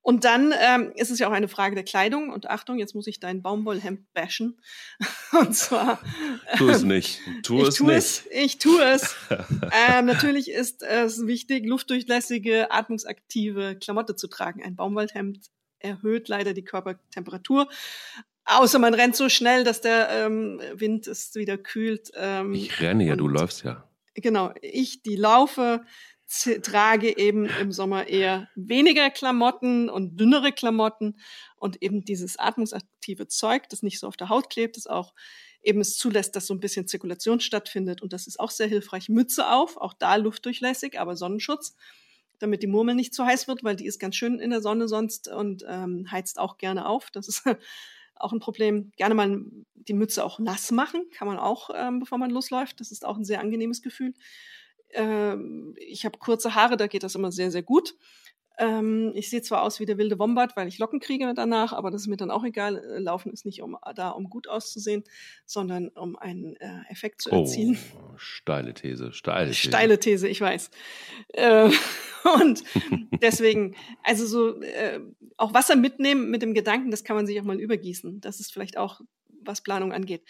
[0.03, 2.31] Und dann ähm, ist es ja auch eine Frage der Kleidung.
[2.31, 4.59] Und Achtung, jetzt muss ich dein Baumwollhemd bashen.
[5.33, 6.01] Und zwar.
[6.57, 7.21] Tu es nicht.
[7.43, 7.97] Tu es nicht.
[7.97, 9.15] Es, ich tue es.
[9.31, 14.63] ähm, natürlich ist es wichtig, luftdurchlässige, atmungsaktive Klamotte zu tragen.
[14.63, 17.69] Ein Baumwollhemd erhöht leider die Körpertemperatur.
[18.45, 22.11] Außer man rennt so schnell, dass der ähm, Wind es wieder kühlt.
[22.15, 23.85] Ähm, ich renne ja, du läufst ja.
[24.15, 25.85] Genau, ich, die laufe,
[26.63, 31.19] trage eben im Sommer eher weniger Klamotten und dünnere Klamotten
[31.57, 35.13] und eben dieses atmungsaktive Zeug, das nicht so auf der Haut klebt, das auch
[35.63, 39.09] eben es zulässt, dass so ein bisschen Zirkulation stattfindet und das ist auch sehr hilfreich.
[39.09, 41.77] Mütze auf, auch da luftdurchlässig, aber Sonnenschutz,
[42.39, 44.89] damit die Murmel nicht zu heiß wird, weil die ist ganz schön in der Sonne
[44.89, 47.11] sonst und ähm, heizt auch gerne auf.
[47.11, 47.43] Das ist
[48.15, 48.93] auch ein Problem.
[48.97, 49.43] Gerne mal
[49.75, 52.81] die Mütze auch nass machen, kann man auch, ähm, bevor man losläuft.
[52.81, 54.15] Das ist auch ein sehr angenehmes Gefühl.
[54.93, 57.95] Ähm, ich habe kurze Haare, da geht das immer sehr, sehr gut.
[58.61, 61.91] Ähm, ich sehe zwar aus wie der wilde Wombat, weil ich Locken kriege danach, aber
[61.91, 62.77] das ist mir dann auch egal.
[62.77, 65.03] Äh, Laufen ist nicht um, da, um gut auszusehen,
[65.47, 67.79] sondern um einen äh, Effekt zu erzielen.
[67.97, 69.69] Oh, steile These, steile These.
[69.69, 70.71] Steile These, ich weiß.
[71.29, 71.71] Äh,
[72.43, 72.63] und
[73.23, 75.01] deswegen, also so äh,
[75.39, 78.21] auch Wasser mitnehmen mit dem Gedanken, das kann man sich auch mal übergießen.
[78.21, 79.01] Das ist vielleicht auch,
[79.43, 80.23] was Planung angeht.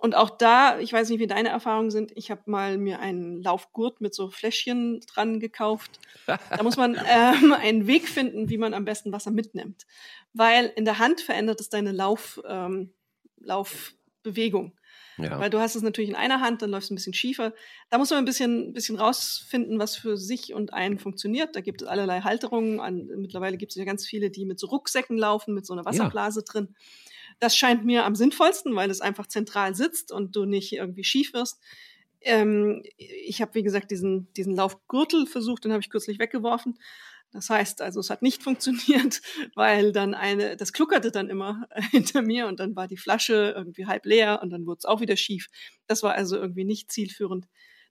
[0.00, 3.42] Und auch da, ich weiß nicht, wie deine Erfahrungen sind, ich habe mal mir einen
[3.42, 5.98] Laufgurt mit so Fläschchen dran gekauft.
[6.26, 9.86] Da muss man ähm, einen Weg finden, wie man am besten Wasser mitnimmt.
[10.32, 12.92] Weil in der Hand verändert es deine Lauf, ähm,
[13.40, 14.78] Laufbewegung.
[15.18, 15.40] Ja.
[15.40, 17.52] Weil du hast es natürlich in einer Hand, dann läufst du ein bisschen schiefer.
[17.90, 21.56] Da muss man ein bisschen, bisschen rausfinden, was für sich und einen funktioniert.
[21.56, 22.78] Da gibt es allerlei Halterungen.
[22.78, 25.84] An, mittlerweile gibt es ja ganz viele, die mit so Rucksäcken laufen, mit so einer
[25.84, 26.44] Wasserblase ja.
[26.44, 26.76] drin.
[27.40, 31.32] Das scheint mir am sinnvollsten, weil es einfach zentral sitzt und du nicht irgendwie schief
[31.32, 31.60] wirst.
[32.20, 36.78] Ähm, ich habe, wie gesagt, diesen, diesen Laufgürtel versucht, den habe ich kürzlich weggeworfen.
[37.32, 39.20] Das heißt, also es hat nicht funktioniert,
[39.54, 43.86] weil dann eine, das kluckerte dann immer hinter mir und dann war die Flasche irgendwie
[43.86, 45.48] halb leer und dann wurde es auch wieder schief.
[45.86, 47.46] Das war also irgendwie nicht zielführend.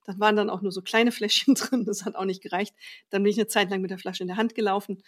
[0.06, 2.76] Dann waren dann auch nur so kleine Fläschchen drin, das hat auch nicht gereicht.
[3.10, 5.04] Dann bin ich eine Zeit lang mit der Flasche in der Hand gelaufen.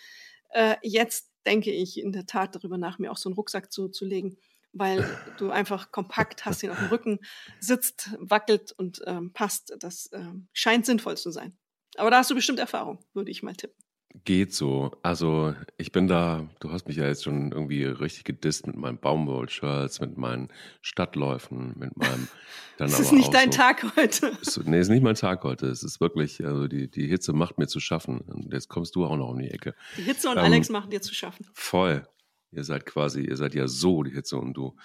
[0.50, 4.38] Äh, jetzt denke ich in der Tat darüber nach, mir auch so einen Rucksack zuzulegen,
[4.74, 5.06] weil
[5.38, 7.20] du einfach kompakt hast, ihn auf dem Rücken
[7.60, 9.76] sitzt, wackelt und ähm, passt.
[9.80, 11.58] Das ähm, scheint sinnvoll zu sein.
[11.96, 13.84] Aber da hast du bestimmt Erfahrung, würde ich mal tippen.
[14.26, 14.92] Geht so.
[15.04, 18.98] Also ich bin da, du hast mich ja jetzt schon irgendwie richtig gedisst mit meinen
[18.98, 20.50] Baumwollshirts, mit meinen
[20.82, 22.28] Stadtläufen, mit meinem
[22.78, 24.32] dann Das ist nicht dein so, Tag heute.
[24.42, 25.68] Ist, nee, ist nicht mein Tag heute.
[25.68, 28.22] Es ist wirklich, also die, die Hitze macht mir zu schaffen.
[28.22, 29.76] Und jetzt kommst du auch noch um die Ecke.
[29.98, 31.46] Die Hitze und ähm, Alex machen dir zu schaffen.
[31.54, 32.08] Voll.
[32.52, 34.76] Ihr seid quasi, ihr seid ja so die Hitze und du.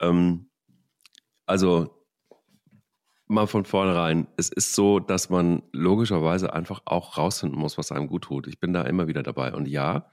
[0.00, 0.50] Ähm,
[1.46, 1.97] also
[3.28, 8.08] mal von vornherein, es ist so, dass man logischerweise einfach auch rausfinden muss, was einem
[8.08, 8.46] gut tut.
[8.46, 9.54] Ich bin da immer wieder dabei.
[9.54, 10.10] Und ja,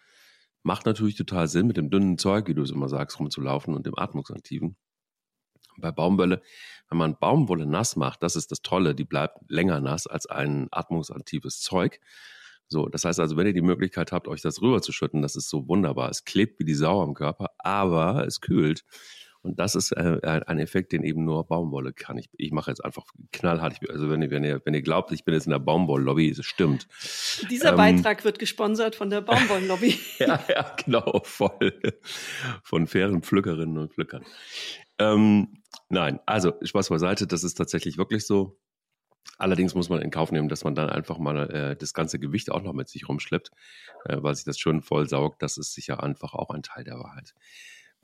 [0.63, 3.86] macht natürlich total Sinn, mit dem dünnen Zeug, wie du es immer sagst, rumzulaufen und
[3.86, 4.76] dem Atmungsaktiven.
[5.78, 6.41] Bei Baumwolle,
[6.89, 10.68] wenn man Baumwolle nass macht, das ist das Tolle, die bleibt länger nass als ein
[10.72, 11.99] atmungsaktives Zeug.
[12.68, 15.68] So, das heißt also, wenn ihr die Möglichkeit habt, euch das rüberzuschütten, das ist so
[15.68, 16.09] wunderbar.
[16.09, 18.84] Es klebt wie die Sau am Körper, aber es kühlt.
[19.45, 22.17] Und das ist äh, ein Effekt, den eben nur Baumwolle kann.
[22.17, 23.77] Ich, ich mache jetzt einfach knallhart.
[23.89, 26.43] Also wenn ihr, wenn ihr, wenn ihr glaubt, ich bin jetzt in der Baumwoll-Lobby, es
[26.43, 26.87] stimmt.
[27.51, 29.99] Dieser ähm, Beitrag wird gesponsert von der Baumwoll-Lobby.
[30.17, 31.79] ja, ja, genau, voll.
[32.63, 34.25] Von fairen Pflückerinnen und Pflückern.
[34.97, 38.57] Ähm, nein, also Spaß beiseite, das ist tatsächlich wirklich so.
[39.37, 42.51] Allerdings muss man in Kauf nehmen, dass man dann einfach mal äh, das ganze Gewicht
[42.51, 43.51] auch noch mit sich rumschleppt,
[44.05, 45.43] äh, weil sich das schön voll saugt.
[45.43, 47.35] Das ist sicher einfach auch ein Teil der Wahrheit.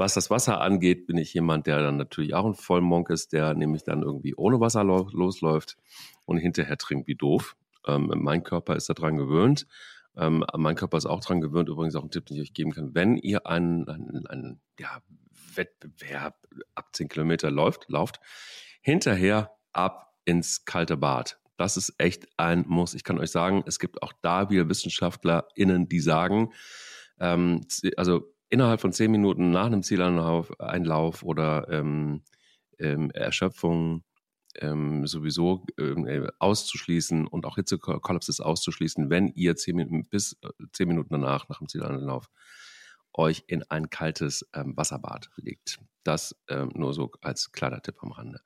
[0.02, 3.54] Was das Wasser angeht, bin ich jemand, der dann natürlich auch ein Vollmonk ist, der
[3.54, 5.78] nämlich dann irgendwie ohne Wasser lo losläuft
[6.26, 7.56] und hinterher trinkt wie doof.
[7.86, 9.68] Ähm, mein Körper ist daran gewöhnt.
[10.18, 12.72] Ähm, mein Körper ist auch daran gewöhnt, übrigens auch ein Tipp, den ich euch geben
[12.72, 12.96] kann.
[12.96, 15.04] Wenn ihr einen, einen, einen ja,
[15.54, 18.20] Wettbewerb ab 10 Kilometer läuft, lauft,
[18.82, 21.38] hinterher ab ins kalte Bad.
[21.58, 22.96] Das ist echt ein Muss.
[22.96, 26.54] Ich kann euch sagen, es gibt auch da wieder WissenschaftlerInnen, die sagen,
[27.20, 27.62] ähm,
[27.98, 32.22] also innerhalb von zehn Minuten nach einem Zieleinlauf Einlauf oder ähm,
[32.78, 34.04] ähm, Erschöpfung
[34.60, 40.90] ähm, sowieso äh, auszuschließen und auch Hitzekollapses auszuschließen, wenn ihr zehn Minuten, bis äh, zehn
[40.90, 42.30] Minuten danach, nach dem Zieleinlauf,
[43.14, 45.80] euch in ein kaltes ähm, Wasserbad legt.
[46.04, 48.42] Das ähm, nur so als kleiner Tipp am Rande.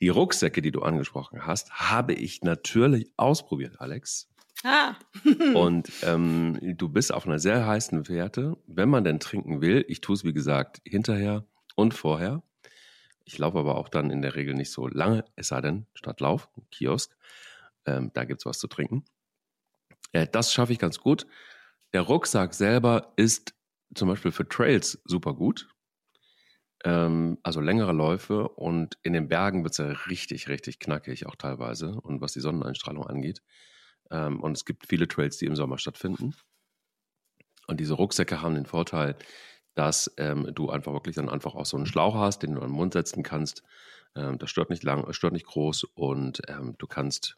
[0.00, 4.28] Die Rucksäcke, die du angesprochen hast, habe ich natürlich ausprobiert, Alex.
[4.64, 4.94] Ah.
[5.54, 8.56] und ähm, du bist auf einer sehr heißen Werte.
[8.66, 11.44] Wenn man denn trinken will, ich tue es wie gesagt hinterher
[11.76, 12.42] und vorher.
[13.24, 16.20] Ich laufe aber auch dann in der Regel nicht so lange, es sei denn, statt
[16.20, 17.16] Lauf, Kiosk,
[17.86, 19.04] ähm, da gibt es was zu trinken.
[20.12, 21.26] Äh, das schaffe ich ganz gut.
[21.92, 23.54] Der Rucksack selber ist
[23.94, 25.68] zum Beispiel für Trails super gut
[26.84, 31.34] ähm, also längere Läufe und in den Bergen wird es ja richtig, richtig knackig auch
[31.34, 33.42] teilweise und was die Sonneneinstrahlung angeht.
[34.14, 36.34] Ähm, und es gibt viele Trails, die im Sommer stattfinden.
[37.66, 39.16] Und diese Rucksäcke haben den Vorteil,
[39.74, 42.68] dass ähm, du einfach wirklich dann einfach auch so einen Schlauch hast, den du an
[42.68, 43.64] den Mund setzen kannst.
[44.14, 47.36] Ähm, das stört nicht lang, stört nicht groß und ähm, du kannst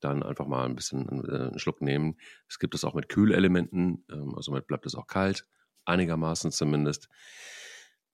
[0.00, 2.16] dann einfach mal ein bisschen äh, einen Schluck nehmen.
[2.48, 5.46] Es gibt es auch mit Kühlelementen, ähm, also somit bleibt es auch kalt,
[5.84, 7.08] einigermaßen zumindest.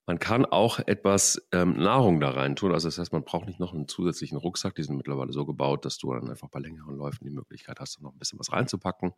[0.08, 2.72] Man kann auch etwas ähm, Nahrung da rein tun.
[2.72, 4.74] Also das heißt, man braucht nicht noch einen zusätzlichen Rucksack.
[4.74, 8.00] Die sind mittlerweile so gebaut, dass du dann einfach bei längeren Läufen die Möglichkeit hast,
[8.00, 9.12] noch ein bisschen was reinzupacken.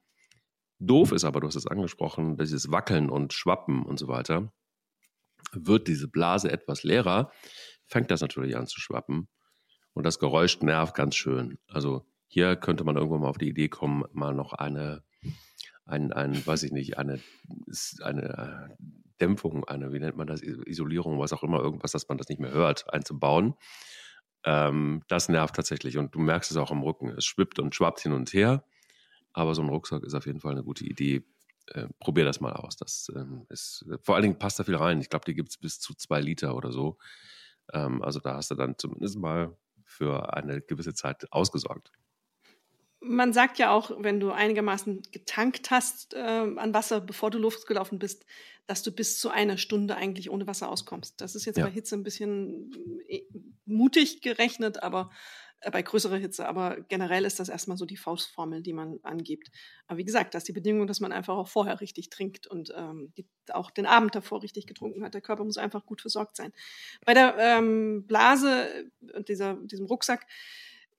[0.81, 4.53] Doof ist aber, du hast es angesprochen, dieses Wackeln und Schwappen und so weiter.
[5.53, 7.31] Wird diese Blase etwas leerer,
[7.87, 9.29] fängt das natürlich an zu schwappen.
[9.93, 11.59] Und das Geräusch nervt ganz schön.
[11.69, 15.05] Also hier könnte man irgendwann mal auf die Idee kommen, mal noch eine,
[15.85, 17.21] ein, ein weiß ich nicht, eine,
[18.03, 18.77] eine
[19.21, 22.41] Dämpfung, eine, wie nennt man das, Isolierung, was auch immer, irgendwas, dass man das nicht
[22.41, 23.55] mehr hört, einzubauen.
[24.45, 27.11] Ähm, das nervt tatsächlich und du merkst es auch am Rücken.
[27.11, 28.65] Es schwippt und schwappt hin und her,
[29.33, 31.25] aber so ein Rucksack ist auf jeden Fall eine gute Idee.
[31.67, 32.77] Äh, probier das mal aus.
[32.77, 35.01] Das ähm, ist, vor allen Dingen passt da viel rein.
[35.01, 36.99] Ich glaube, die gibt es bis zu zwei Liter oder so.
[37.73, 41.93] Ähm, also da hast du dann zumindest mal für eine gewisse Zeit ausgesorgt
[43.01, 47.99] man sagt ja auch, wenn du einigermaßen getankt hast äh, an Wasser, bevor du losgelaufen
[47.99, 48.27] bist,
[48.67, 51.21] dass du bis zu einer Stunde eigentlich ohne Wasser auskommst.
[51.21, 51.65] Das ist jetzt ja.
[51.65, 52.71] bei Hitze ein bisschen
[53.09, 53.23] äh,
[53.65, 55.11] mutig gerechnet, aber
[55.61, 56.47] äh, bei größerer Hitze.
[56.47, 59.51] Aber generell ist das erstmal so die Faustformel, die man angibt.
[59.87, 62.73] Aber wie gesagt, das ist die Bedingung, dass man einfach auch vorher richtig trinkt und
[62.77, 65.15] ähm, die, auch den Abend davor richtig getrunken hat.
[65.15, 66.53] Der Körper muss einfach gut versorgt sein.
[67.05, 70.27] Bei der ähm, Blase und dieser, diesem Rucksack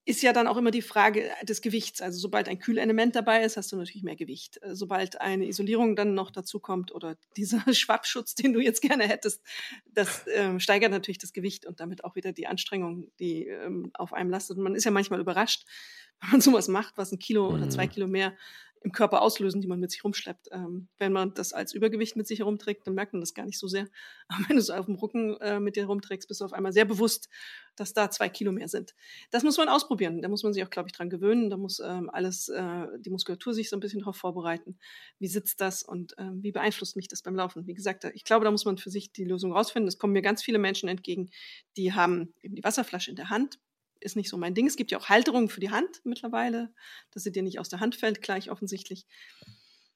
[0.04, 2.02] ist ja dann auch immer die Frage des Gewichts.
[2.02, 4.62] Also sobald ein Kühlelement dabei ist, hast du natürlich mehr Gewicht.
[4.64, 9.08] Äh, sobald eine Isolierung dann noch dazu kommt oder dieser Schwappschutz, den du jetzt gerne
[9.08, 9.44] hättest,
[9.86, 14.14] das ähm, steigert natürlich das Gewicht und damit auch wieder die Anstrengung, die ähm, auf
[14.14, 14.58] einem lastet.
[14.58, 15.66] Und man ist ja manchmal überrascht,
[16.22, 17.58] wenn man sowas macht, was ein Kilo mhm.
[17.58, 17.92] oder zwei mhm.
[17.92, 18.36] Kilo mehr
[18.84, 20.50] im Körper auslösen, die man mit sich rumschleppt.
[20.52, 23.60] Ähm, wenn man das als Übergewicht mit sich herumträgt, dann merkt man das gar nicht
[23.60, 23.88] so sehr.
[24.28, 26.74] Aber wenn du es auf dem Rücken äh, mit dir herumträgst, bist du auf einmal
[26.74, 27.30] sehr bewusst,
[27.76, 28.96] dass da zwei Kilo mehr sind.
[29.30, 30.22] Das muss man ausprobieren.
[30.22, 31.50] Da muss man sich auch, glaube ich, dran gewöhnen.
[31.50, 34.80] Da muss ähm, alles, äh, die Muskulatur sich so ein bisschen darauf vorbereiten.
[35.20, 37.68] Wie sitzt das und äh, wie beeinflusst mich das beim Laufen?
[37.68, 39.88] Wie gesagt, ich glaube, da muss man für sich die Lösung rausfinden.
[39.88, 41.30] Es kommen mir ganz viele Menschen entgegen,
[41.78, 43.60] die haben eben die Wasserflasche in der Hand,
[44.02, 44.68] ist nicht so mein Ding.
[44.68, 46.74] Es gibt ja auch Halterungen für die Hand mittlerweile,
[47.12, 49.06] dass sie dir nicht aus der Hand fällt, gleich offensichtlich.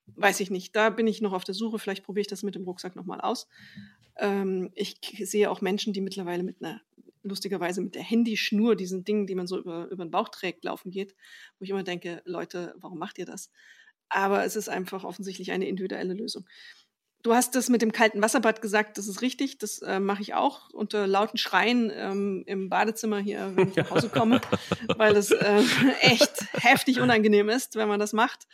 [0.07, 0.75] Weiß ich nicht.
[0.75, 1.79] Da bin ich noch auf der Suche.
[1.79, 3.47] Vielleicht probiere ich das mit dem Rucksack nochmal aus.
[4.17, 6.81] Ähm, ich sehe auch Menschen, die mittlerweile mit einer,
[7.23, 10.91] lustigerweise mit der Handyschnur, diesen Dingen, die man so über, über den Bauch trägt, laufen
[10.91, 11.15] geht,
[11.57, 13.51] wo ich immer denke, Leute, warum macht ihr das?
[14.09, 16.45] Aber es ist einfach offensichtlich eine individuelle Lösung.
[17.25, 20.35] Du hast das mit dem kalten Wasserbad gesagt, das ist richtig, das äh, mache ich
[20.35, 24.41] auch unter lauten Schreien ähm, im Badezimmer hier, wenn ich nach Hause komme,
[24.97, 25.63] weil das äh,
[26.01, 28.45] echt heftig unangenehm ist, wenn man das macht.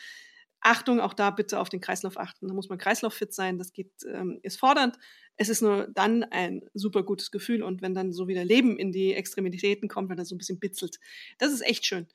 [0.61, 2.47] Achtung, auch da bitte auf den Kreislauf achten.
[2.47, 3.57] Da muss man kreislauffit sein.
[3.57, 4.97] Das geht, ähm, ist fordernd.
[5.36, 7.63] Es ist nur dann ein super gutes Gefühl.
[7.63, 10.61] Und wenn dann so wieder Leben in die Extremitäten kommt, wenn er so ein bisschen
[10.61, 11.01] bitzelt,
[11.39, 12.07] das ist echt schön.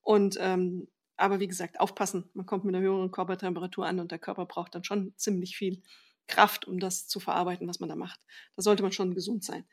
[0.00, 0.88] Und ähm,
[1.20, 2.30] aber wie gesagt, aufpassen.
[2.34, 5.82] Man kommt mit einer höheren Körpertemperatur an und der Körper braucht dann schon ziemlich viel
[6.26, 8.20] Kraft, um das zu verarbeiten, was man da macht.
[8.56, 9.64] Da sollte man schon gesund sein.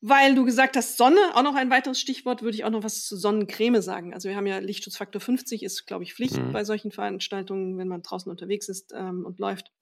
[0.00, 3.04] Weil du gesagt hast, Sonne, auch noch ein weiteres Stichwort, würde ich auch noch was
[3.04, 4.12] zu Sonnencreme sagen.
[4.12, 6.52] Also wir haben ja Lichtschutzfaktor 50, ist, glaube ich, Pflicht mhm.
[6.52, 9.72] bei solchen Veranstaltungen, wenn man draußen unterwegs ist ähm, und läuft.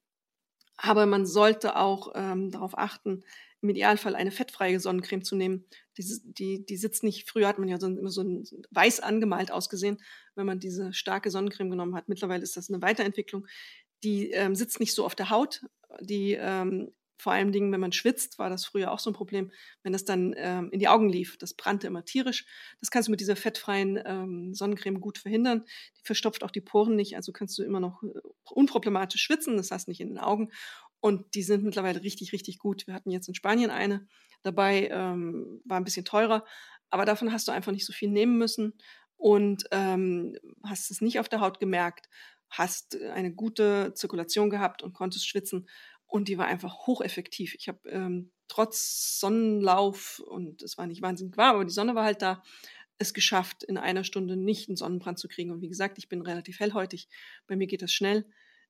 [0.77, 3.25] Aber man sollte auch ähm, darauf achten,
[3.63, 5.65] im Idealfall eine fettfreie Sonnencreme zu nehmen.
[5.97, 9.51] Die, die, die sitzt nicht, früher hat man ja so, immer so ein weiß angemalt
[9.53, 10.03] ausgesehen,
[10.35, 12.09] wenn man diese starke Sonnencreme genommen hat.
[12.09, 13.47] Mittlerweile ist das eine Weiterentwicklung.
[14.03, 15.63] Die ähm, sitzt nicht so auf der Haut.
[16.01, 16.93] Die ähm,
[17.23, 19.53] vor allen Dingen, wenn man schwitzt, war das früher auch so ein Problem,
[19.85, 21.39] wenn das dann ähm, in die Augen lief.
[21.39, 22.45] Das brannte immer tierisch.
[22.81, 25.65] Das kannst du mit dieser fettfreien ähm, Sonnencreme gut verhindern.
[25.97, 28.09] Die verstopft auch die Poren nicht, also kannst du immer noch äh,
[28.51, 30.51] unproblematisch schwitzen, das heißt nicht in den Augen.
[31.03, 32.87] Und die sind mittlerweile richtig, richtig gut.
[32.87, 34.07] Wir hatten jetzt in Spanien eine
[34.43, 36.45] dabei, ähm, war ein bisschen teurer,
[36.91, 38.75] aber davon hast du einfach nicht so viel nehmen müssen
[39.17, 42.09] und ähm, hast es nicht auf der Haut gemerkt,
[42.51, 45.69] hast eine gute Zirkulation gehabt und konntest schwitzen
[46.07, 47.57] und die war einfach hocheffektiv.
[47.57, 52.05] Ich habe ähm, trotz Sonnenlauf, und es war nicht wahnsinnig warm, aber die Sonne war
[52.05, 52.45] halt da,
[52.99, 55.51] es geschafft, in einer Stunde nicht einen Sonnenbrand zu kriegen.
[55.51, 57.09] Und wie gesagt, ich bin relativ hellhäutig.
[57.49, 58.25] Bei mir geht das schnell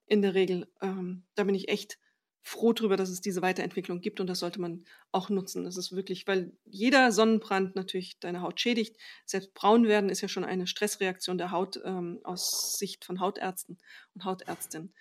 [0.07, 0.73] in der Regel.
[0.81, 1.99] Ähm, da bin ich echt
[2.43, 5.65] froh drüber, dass es diese Weiterentwicklung gibt und das sollte man auch nutzen.
[5.65, 8.97] Das ist wirklich, weil jeder Sonnenbrand natürlich deine Haut schädigt.
[9.25, 13.79] Selbst braun werden ist ja schon eine Stressreaktion der Haut ähm, aus Sicht von Hautärzten
[14.15, 14.93] und Hautärztinnen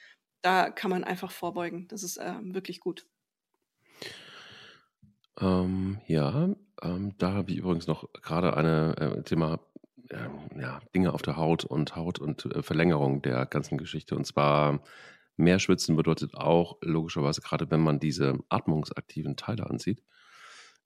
[0.41, 1.87] da kann man einfach vorbeugen.
[1.87, 3.05] Das ist äh, wirklich gut.
[5.39, 6.49] Ähm, ja,
[6.81, 8.65] ähm, da habe ich übrigens noch gerade ein
[8.95, 9.59] äh, Thema
[10.09, 14.15] äh, ja, Dinge auf der Haut und Haut und äh, Verlängerung der ganzen Geschichte.
[14.15, 14.81] Und zwar
[15.41, 20.03] mehr schwitzen bedeutet auch logischerweise gerade, wenn man diese atmungsaktiven Teile ansieht.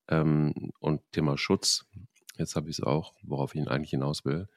[0.07, 1.85] Ähm, und Thema Schutz,
[2.37, 4.47] jetzt habe ich es auch, worauf ich ihn eigentlich hinaus will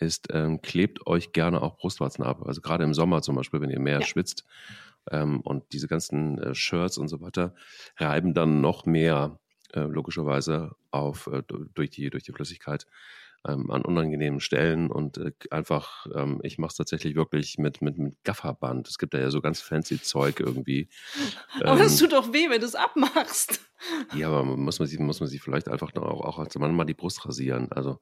[0.00, 2.42] ist, ähm, klebt euch gerne auch Brustwarzen ab.
[2.46, 4.06] Also gerade im Sommer zum Beispiel, wenn ihr mehr ja.
[4.06, 4.44] schwitzt
[5.10, 7.54] ähm, und diese ganzen äh, Shirts und so weiter
[7.96, 9.38] reiben dann noch mehr
[9.72, 12.86] äh, logischerweise auf äh, durch die durch die Flüssigkeit
[13.46, 17.98] ähm, an unangenehmen Stellen und äh, einfach, ähm, ich mache es tatsächlich wirklich mit, mit,
[17.98, 18.88] mit Gafferband.
[18.88, 20.88] Es gibt da ja so ganz fancy Zeug irgendwie.
[21.64, 23.60] Aber das ähm, tut doch weh, wenn du es abmachst.
[24.14, 26.84] Ja, aber muss man sich, muss man sich vielleicht einfach auch, auch als Mann mal
[26.84, 27.72] die Brust rasieren.
[27.72, 27.98] Also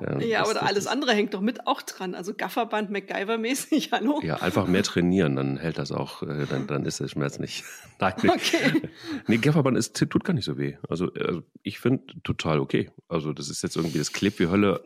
[0.00, 2.14] ja, ja das, aber das, alles das, andere hängt doch mit auch dran.
[2.14, 4.20] Also Gafferband MacGyver-mäßig, hallo?
[4.22, 7.64] Ja, einfach mehr trainieren, dann hält das auch, äh, dann, dann ist der Schmerz nicht.
[8.00, 8.82] Nein, okay.
[9.26, 10.76] Nee, Gafferband ist, tut gar nicht so weh.
[10.88, 12.90] Also, also ich finde total okay.
[13.08, 14.84] Also das ist jetzt irgendwie, das klebt wie Hölle,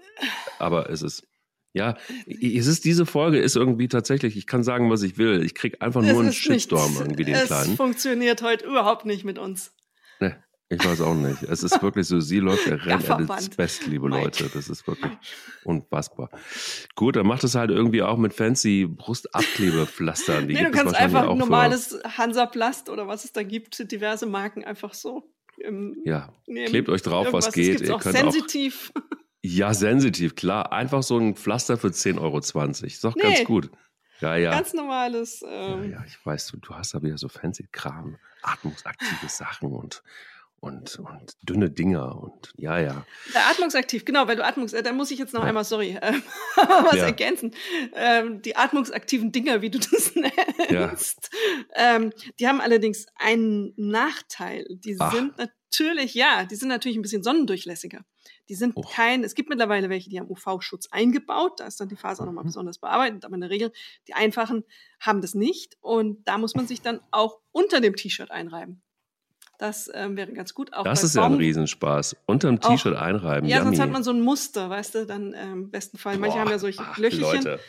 [0.59, 1.27] aber es ist.
[1.73, 5.45] Ja, es ist diese Folge ist irgendwie tatsächlich, ich kann sagen, was ich will.
[5.45, 7.73] Ich krieg einfach nur einen Shitstorm nicht, irgendwie den es kleinen.
[7.73, 9.75] Es funktioniert heute überhaupt nicht mit uns.
[10.19, 10.33] Nee,
[10.69, 11.45] ich weiß auch nicht.
[11.45, 14.09] Es ist wirklich so, sie läuft its best, liebe.
[14.09, 14.51] Leute.
[14.53, 15.13] Das ist wirklich
[15.65, 16.31] unfassbar.
[16.97, 20.49] Gut, dann macht es halt irgendwie auch mit fancy Brustabklebepflastern.
[20.49, 24.65] Die nee, du kannst einfach ein normales Hansaplast oder was es da gibt, diverse Marken
[24.65, 25.31] einfach so.
[25.59, 27.81] Im, ja, klebt euch drauf, was geht.
[27.81, 28.93] Ihr auch könnt sensitiv.
[28.95, 29.03] Auch,
[29.43, 30.73] ja, sensitiv, klar.
[30.73, 32.39] Einfach so ein Pflaster für 10,20 Euro.
[32.39, 33.71] Ist doch nee, ganz gut.
[34.21, 34.51] Ja, ja.
[34.51, 35.43] Ganz normales.
[35.49, 39.73] Ähm, ja, ja, ich weiß, du, du hast da wieder so fancy Kram, atmungsaktive Sachen
[39.73, 40.03] und
[40.67, 43.07] und, und dünne Dinger und ja, ja.
[43.33, 45.49] ja atmungsaktiv, genau, weil du atmungs, äh, da muss ich jetzt noch ja.
[45.49, 46.13] einmal, sorry, äh,
[46.57, 47.05] was ja.
[47.05, 47.53] ergänzen.
[47.95, 51.31] Ähm, die atmungsaktiven Dinger, wie du das nennst,
[51.75, 54.67] ähm, die haben allerdings einen Nachteil.
[54.71, 55.13] Die Ach.
[55.13, 58.05] sind natürlich, ja, die sind natürlich ein bisschen sonnendurchlässiger.
[58.49, 58.83] Die sind oh.
[58.83, 62.29] kein, es gibt mittlerweile welche, die haben UV-Schutz eingebaut, da ist dann die Faser mhm.
[62.29, 63.73] nochmal besonders bearbeitet, aber in der Regel,
[64.07, 64.65] die einfachen
[65.01, 68.83] haben das nicht und da muss man sich dann auch unter dem T-Shirt einreiben.
[69.59, 70.73] Das ähm, wäre ganz gut.
[70.75, 71.23] Auch das ist Baum.
[71.23, 72.17] ja ein Riesenspaß.
[72.27, 73.49] Unterm T-Shirt einreiben.
[73.49, 73.69] Ja, Yummy.
[73.69, 76.19] sonst hat man so ein Muster, weißt du, dann ähm, im besten Fall.
[76.19, 77.45] Manche Boah, haben ja solche ach, Löcherchen.
[77.45, 77.61] Leute.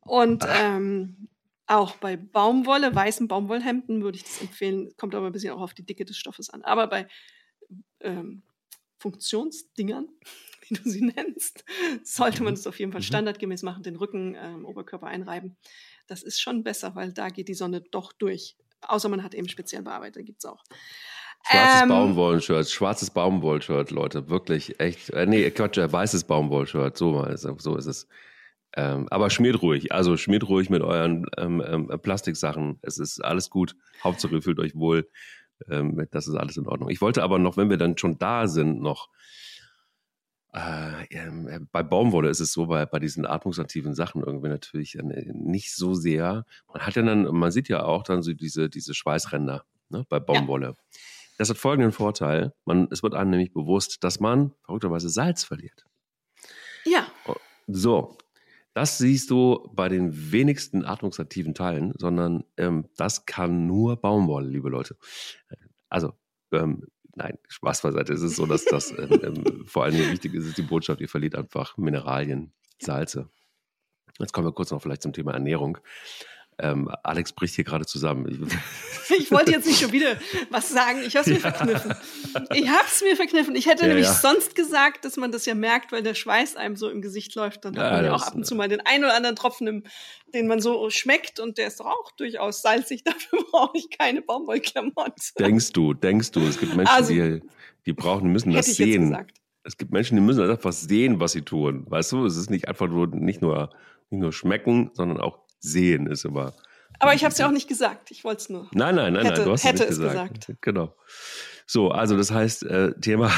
[0.00, 1.28] Und ähm,
[1.66, 4.90] auch bei Baumwolle, weißen Baumwollhemden würde ich das empfehlen.
[4.96, 6.62] Kommt aber ein bisschen auch auf die Dicke des Stoffes an.
[6.62, 7.08] Aber bei
[8.00, 8.42] ähm,
[8.98, 10.08] Funktionsdingern,
[10.68, 11.64] wie du sie nennst,
[12.02, 13.06] sollte man es auf jeden Fall mhm.
[13.06, 15.56] standardgemäß machen, den Rücken, ähm, Oberkörper einreiben.
[16.06, 18.56] Das ist schon besser, weil da geht die Sonne doch durch.
[18.80, 20.62] Außer man hat eben speziell bearbeitet, gibt es auch.
[21.50, 25.10] Schwarzes ähm, Baumwollshirt, schwarzes Baumwollshirt, Leute, wirklich echt.
[25.10, 27.26] Äh, nee, Quatsch, äh, weißes Baumwollshirt, so,
[27.58, 28.08] so ist es.
[28.74, 32.78] Ähm, aber schmiert ruhig, also schmiert ruhig mit euren ähm, ähm, Plastiksachen.
[32.82, 33.76] Es ist alles gut.
[34.04, 35.08] Hauptsache ihr fühlt euch wohl.
[35.70, 36.90] Ähm, das ist alles in Ordnung.
[36.90, 39.08] Ich wollte aber noch, wenn wir dann schon da sind, noch
[40.54, 45.02] Äh, äh, bei Baumwolle ist es so, bei, bei diesen atmungsaktiven Sachen irgendwie natürlich äh,
[45.34, 46.44] nicht so sehr.
[46.72, 50.18] Man hat ja dann, man sieht ja auch dann so diese, diese Schweißränder ne, bei
[50.20, 50.68] Baumwolle.
[50.68, 50.74] Ja.
[51.36, 52.54] Das hat folgenden Vorteil.
[52.64, 55.84] Man, es wird einem nämlich bewusst, dass man verrückterweise Salz verliert.
[56.84, 57.06] Ja.
[57.26, 57.34] Oh,
[57.66, 58.16] so.
[58.72, 64.68] Das siehst du bei den wenigsten atmungsaktiven Teilen, sondern ähm, das kann nur Baumwolle, liebe
[64.68, 64.98] Leute.
[65.88, 66.12] Also,
[66.52, 68.12] ähm, nein, Spaß beiseite.
[68.12, 71.00] Es ist so, dass das ähm, ähm, vor allen Dingen wichtig ist, ist die Botschaft,
[71.00, 73.30] ihr verliert einfach Mineralien, Salze.
[74.18, 75.78] Jetzt kommen wir kurz noch vielleicht zum Thema Ernährung.
[76.58, 78.48] Ähm, Alex bricht hier gerade zusammen.
[79.18, 80.16] Ich wollte jetzt nicht schon wieder
[80.50, 80.98] was sagen.
[81.06, 81.94] Ich habe es mir verkniffen.
[82.54, 83.54] Ich habe es mir verkniffen.
[83.54, 84.12] Ich hätte ja, nämlich ja.
[84.12, 87.64] sonst gesagt, dass man das ja merkt, weil der Schweiß einem so im Gesicht läuft.
[87.64, 89.68] Dann ja, hat man ja auch ab und zu mal den einen oder anderen Tropfen,
[89.68, 89.84] im,
[90.34, 91.38] den man so schmeckt.
[91.38, 93.04] Und der ist doch auch durchaus salzig.
[93.04, 95.22] Dafür brauche ich keine Baumwollklamotten.
[95.38, 96.40] Denkst du, denkst du.
[96.40, 97.42] Es gibt Menschen, also, die,
[97.86, 99.16] die brauchen, die müssen das sehen.
[99.62, 101.86] Es gibt Menschen, die müssen einfach sehen, was sie tun.
[101.88, 103.70] Weißt du, es ist nicht einfach nur, nicht nur,
[104.10, 106.54] nicht nur schmecken, sondern auch sehen ist immer.
[106.98, 108.10] Aber ich habe es ja auch nicht gesagt.
[108.10, 108.68] Ich wollte es nur.
[108.72, 109.44] Nein, nein, nein, hätte, nein.
[109.46, 110.46] Du hast hätte es nicht gesagt.
[110.46, 110.62] gesagt.
[110.62, 110.96] Genau.
[111.66, 113.30] So, also das heißt, äh, Thema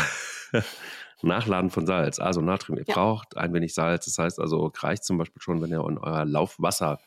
[1.22, 2.18] Nachladen von Salz.
[2.18, 2.78] Also Natrium.
[2.78, 2.94] Ihr ja.
[2.94, 4.04] braucht ein wenig Salz.
[4.04, 7.00] Das heißt also, reicht zum Beispiel schon, wenn ihr in euer Laufwasser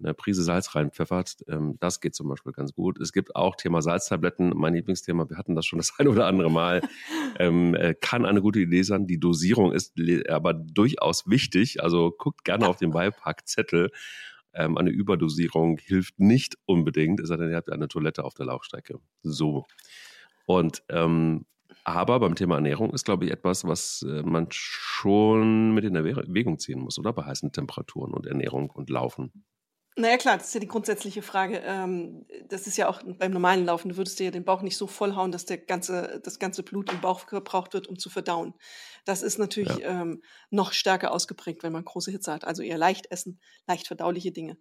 [0.00, 1.44] eine Prise Salz reinpfeffert.
[1.48, 3.00] Ähm, das geht zum Beispiel ganz gut.
[3.00, 6.50] Es gibt auch Thema Salztabletten, mein Lieblingsthema, wir hatten das schon das eine oder andere
[6.50, 6.82] Mal.
[7.38, 9.06] ähm, äh, kann eine gute Idee sein.
[9.06, 9.94] Die Dosierung ist
[10.28, 11.82] aber durchaus wichtig.
[11.82, 13.90] Also guckt gerne auf den Beipackzettel.
[14.54, 18.46] Ähm, eine Überdosierung hilft nicht unbedingt, es sei denn, ihr habt eine Toilette auf der
[18.46, 18.98] Laufstrecke.
[19.22, 19.66] So.
[20.46, 21.44] Und ähm,
[21.84, 26.58] aber beim Thema Ernährung ist, glaube ich, etwas, was äh, man schon mit in Erwägung
[26.58, 27.12] ziehen muss, oder?
[27.12, 29.44] Bei heißen Temperaturen und Ernährung und Laufen.
[29.98, 31.60] Naja, klar, das ist ja die grundsätzliche Frage.
[31.64, 34.76] Ähm, das ist ja auch beim normalen Laufen, du würdest dir ja den Bauch nicht
[34.76, 38.54] so vollhauen, dass der ganze, das ganze Blut im Bauch gebraucht wird, um zu verdauen.
[39.04, 40.02] Das ist natürlich ja.
[40.02, 42.44] ähm, noch stärker ausgeprägt, wenn man große Hitze hat.
[42.44, 44.56] Also eher leicht essen, leicht verdauliche Dinge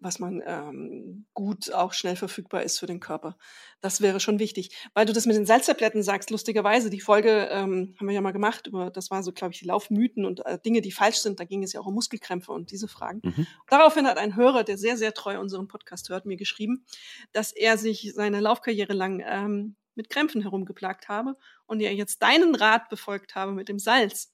[0.00, 3.36] was man ähm, gut auch schnell verfügbar ist für den Körper.
[3.80, 4.76] Das wäre schon wichtig.
[4.94, 8.32] Weil du das mit den Salztabletten sagst, lustigerweise, die Folge ähm, haben wir ja mal
[8.32, 11.38] gemacht, über, das war so, glaube ich, die Laufmythen und äh, Dinge, die falsch sind.
[11.38, 13.20] Da ging es ja auch um Muskelkrämpfe und diese Fragen.
[13.22, 13.46] Mhm.
[13.68, 16.84] Daraufhin hat ein Hörer, der sehr, sehr treu unseren Podcast hört, mir geschrieben,
[17.32, 21.36] dass er sich seine Laufkarriere lang ähm, mit Krämpfen herumgeplagt habe
[21.66, 24.32] und er jetzt deinen Rat befolgt habe mit dem Salz.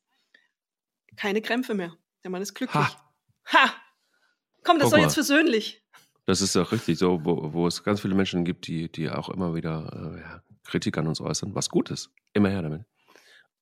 [1.17, 1.97] Keine Krämpfe mehr.
[2.23, 2.85] Der Mann ist glücklich.
[2.85, 3.13] Ha!
[3.47, 3.75] ha!
[4.67, 5.83] Komm, das Guck war jetzt persönlich.
[6.27, 9.29] Das ist ja richtig so, wo, wo, es ganz viele Menschen gibt, die, die auch
[9.29, 12.11] immer wieder äh, ja, Kritik an uns äußern, was gut ist.
[12.33, 12.83] Immer her damit.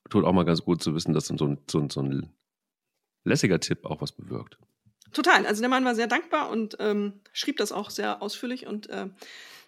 [0.08, 2.32] Tut auch mal ganz gut zu wissen, dass so ein, so ein, so ein
[3.24, 4.56] lässiger Tipp auch was bewirkt.
[5.12, 5.46] Total.
[5.46, 9.08] Also der Mann war sehr dankbar und ähm, schrieb das auch sehr ausführlich und äh,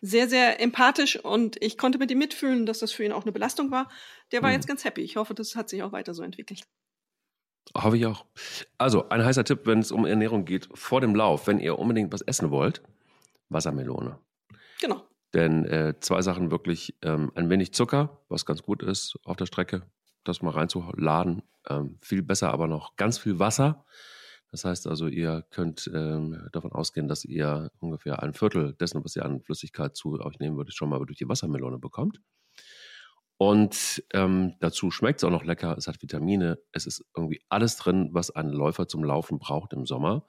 [0.00, 3.32] sehr, sehr empathisch und ich konnte mit ihm mitfühlen, dass das für ihn auch eine
[3.32, 3.90] Belastung war.
[4.32, 4.54] Der war mhm.
[4.54, 5.02] jetzt ganz happy.
[5.02, 6.62] Ich hoffe, das hat sich auch weiter so entwickelt.
[7.74, 8.24] Hoffe ich auch.
[8.78, 12.12] Also, ein heißer Tipp, wenn es um Ernährung geht, vor dem Lauf, wenn ihr unbedingt
[12.12, 12.82] was essen wollt,
[13.48, 14.18] Wassermelone.
[14.80, 15.02] Genau.
[15.34, 19.46] Denn äh, zwei Sachen wirklich, ähm, ein wenig Zucker, was ganz gut ist auf der
[19.46, 19.82] Strecke,
[20.24, 21.42] das mal reinzuladen.
[21.68, 23.84] Ähm, viel besser aber noch ganz viel Wasser.
[24.50, 29.16] Das heißt also, ihr könnt ähm, davon ausgehen, dass ihr ungefähr ein Viertel dessen, was
[29.16, 32.20] ihr an Flüssigkeit zu euch nehmen würdet, schon mal durch die Wassermelone bekommt.
[33.38, 35.76] Und ähm, dazu schmeckt es auch noch lecker.
[35.76, 36.58] Es hat Vitamine.
[36.72, 40.26] Es ist irgendwie alles drin, was ein Läufer zum Laufen braucht im Sommer.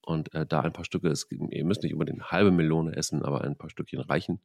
[0.00, 3.24] Und äh, da ein paar Stücke, es, ihr müsst nicht unbedingt eine halbe Melone essen,
[3.24, 4.40] aber ein paar Stückchen reichen.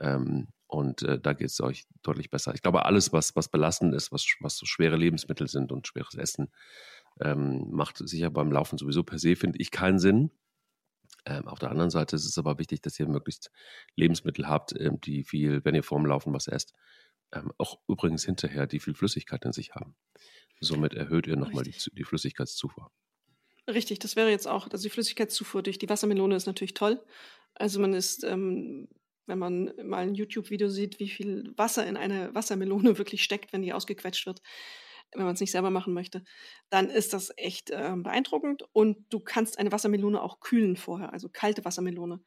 [0.00, 2.54] Ähm, und äh, da geht es euch deutlich besser.
[2.54, 6.14] Ich glaube, alles, was, was belastend ist, was, was so schwere Lebensmittel sind und schweres
[6.14, 6.50] Essen,
[7.20, 10.30] ähm, macht sicher beim Laufen sowieso per se, finde ich, keinen Sinn.
[11.26, 13.50] Ähm, auf der anderen Seite ist es aber wichtig, dass ihr möglichst
[13.94, 16.72] Lebensmittel habt, ähm, die viel, wenn ihr vorm Laufen was esst,
[17.32, 19.94] ähm, auch übrigens hinterher, die viel Flüssigkeit in sich haben.
[20.60, 22.90] Somit erhöht ihr nochmal die, die Flüssigkeitszufuhr.
[23.68, 27.02] Richtig, das wäre jetzt auch, also die Flüssigkeitszufuhr durch die Wassermelone ist natürlich toll.
[27.54, 28.88] Also man ist, ähm,
[29.26, 33.62] wenn man mal ein YouTube-Video sieht, wie viel Wasser in eine Wassermelone wirklich steckt, wenn
[33.62, 34.42] die ausgequetscht wird,
[35.12, 36.24] wenn man es nicht selber machen möchte,
[36.68, 38.64] dann ist das echt äh, beeindruckend.
[38.72, 42.20] Und du kannst eine Wassermelone auch kühlen vorher, also kalte Wassermelone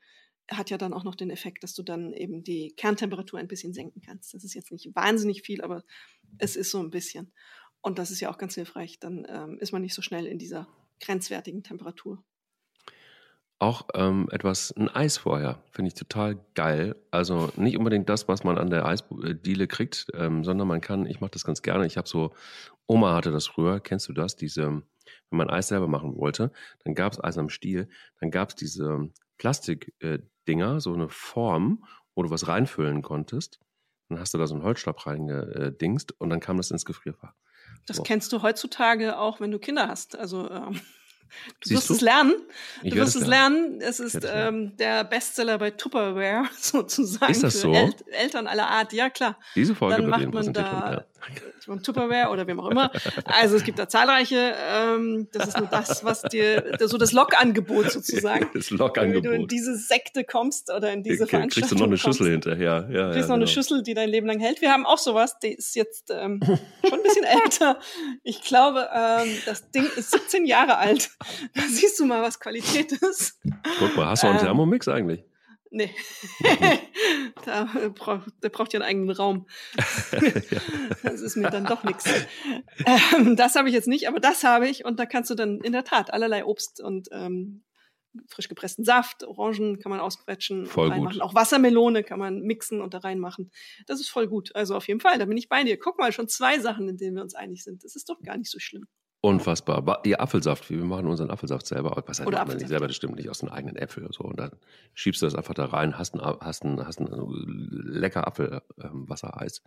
[0.52, 3.74] hat ja dann auch noch den Effekt, dass du dann eben die Kerntemperatur ein bisschen
[3.74, 4.34] senken kannst.
[4.34, 5.84] Das ist jetzt nicht wahnsinnig viel, aber
[6.38, 7.32] es ist so ein bisschen.
[7.82, 9.00] Und das ist ja auch ganz hilfreich.
[9.00, 10.68] Dann ähm, ist man nicht so schnell in dieser
[11.00, 12.24] grenzwertigen Temperatur.
[13.60, 16.96] Auch ähm, etwas, ein Eis vorher, finde ich total geil.
[17.12, 21.22] Also nicht unbedingt das, was man an der Eisdiele kriegt, ähm, sondern man kann, ich
[21.22, 22.34] mache das ganz gerne, ich habe so,
[22.88, 24.84] Oma hatte das früher, kennst du das, diese, wenn
[25.30, 26.52] man Eis selber machen wollte,
[26.84, 27.88] dann gab es Eis am Stiel,
[28.20, 30.20] dann gab es diese Plastikdinger, äh,
[30.80, 31.86] so eine Form,
[32.16, 33.60] wo du was reinfüllen konntest.
[34.10, 37.34] Dann hast du da so einen Holzstab reingedingst und dann kam das ins Gefrierfach.
[37.88, 38.04] Das So.
[38.04, 40.18] kennst du heutzutage auch, wenn du Kinder hast.
[40.18, 40.80] Also ähm,
[41.62, 41.94] du Siehst wirst du?
[41.96, 42.34] es lernen.
[42.84, 43.82] Ich Du werde wirst es es lernen.
[43.82, 44.64] Es ist lernen.
[44.72, 47.74] ähm, der Bestseller bei Tupperware sozusagen Ist das für so?
[47.74, 48.94] El Eltern aller Art.
[48.94, 49.38] Ja klar.
[49.56, 51.06] Diese Folge Dann macht man da ja.
[51.84, 52.92] Tupperware oder wem auch immer.
[53.26, 54.54] Also es gibt da zahlreiche.
[54.60, 58.50] Ähm, das ist nur das, was dir so das Lokangebot sozusagen.
[58.54, 61.98] Das Wenn du in diese Sekte kommst oder in diese Kriegst Veranstaltung du noch eine
[61.98, 62.88] kommst, Schüssel hinterher.
[62.92, 63.54] Ja, Du kriegst ja, noch eine genau.
[63.54, 64.62] Schüssel, die dein Leben lang hält.
[64.62, 67.80] Wir haben auch sowas, die ist jetzt ähm, schon ein bisschen älter.
[68.24, 71.12] Ich glaube, ähm, das Ding ist 17 Jahre alt.
[71.54, 73.40] Da siehst du mal, was Qualität ist.
[73.80, 75.24] Guck mal, hast du einen Ähm, Thermomix eigentlich?
[75.76, 75.90] Nee.
[77.46, 79.48] da äh, braucht, der braucht ja einen eigenen Raum.
[81.04, 82.06] Das ist mir dann doch nichts.
[83.16, 84.86] Ähm, das habe ich jetzt nicht, aber das habe ich.
[84.86, 87.64] Und da kannst du dann in der Tat allerlei Obst und ähm,
[88.28, 91.00] frisch gepressten Saft, Orangen kann man ausquetschen, Voll und gut.
[91.00, 91.22] reinmachen.
[91.22, 93.52] Auch Wassermelone kann man mixen und da reinmachen.
[93.88, 94.56] Das ist voll gut.
[94.56, 95.78] Also auf jeden Fall, da bin ich bei dir.
[95.78, 97.84] Guck mal, schon zwei Sachen, in denen wir uns einig sind.
[97.84, 98.88] Das ist doch gar nicht so schlimm.
[99.26, 100.02] Unfassbar.
[100.04, 102.04] Ihr Apfelsaft, wir machen unseren Apfelsaft selber.
[102.06, 102.70] Was heißt, Oder man nicht Apfelsaft.
[102.70, 104.26] selber, das stimmt nicht aus den eigenen Äpfeln so.
[104.26, 104.52] Und dann
[104.96, 109.64] schiebst du das einfach da rein, hast ein, hast ein, hast ein lecker Apfelwassereis.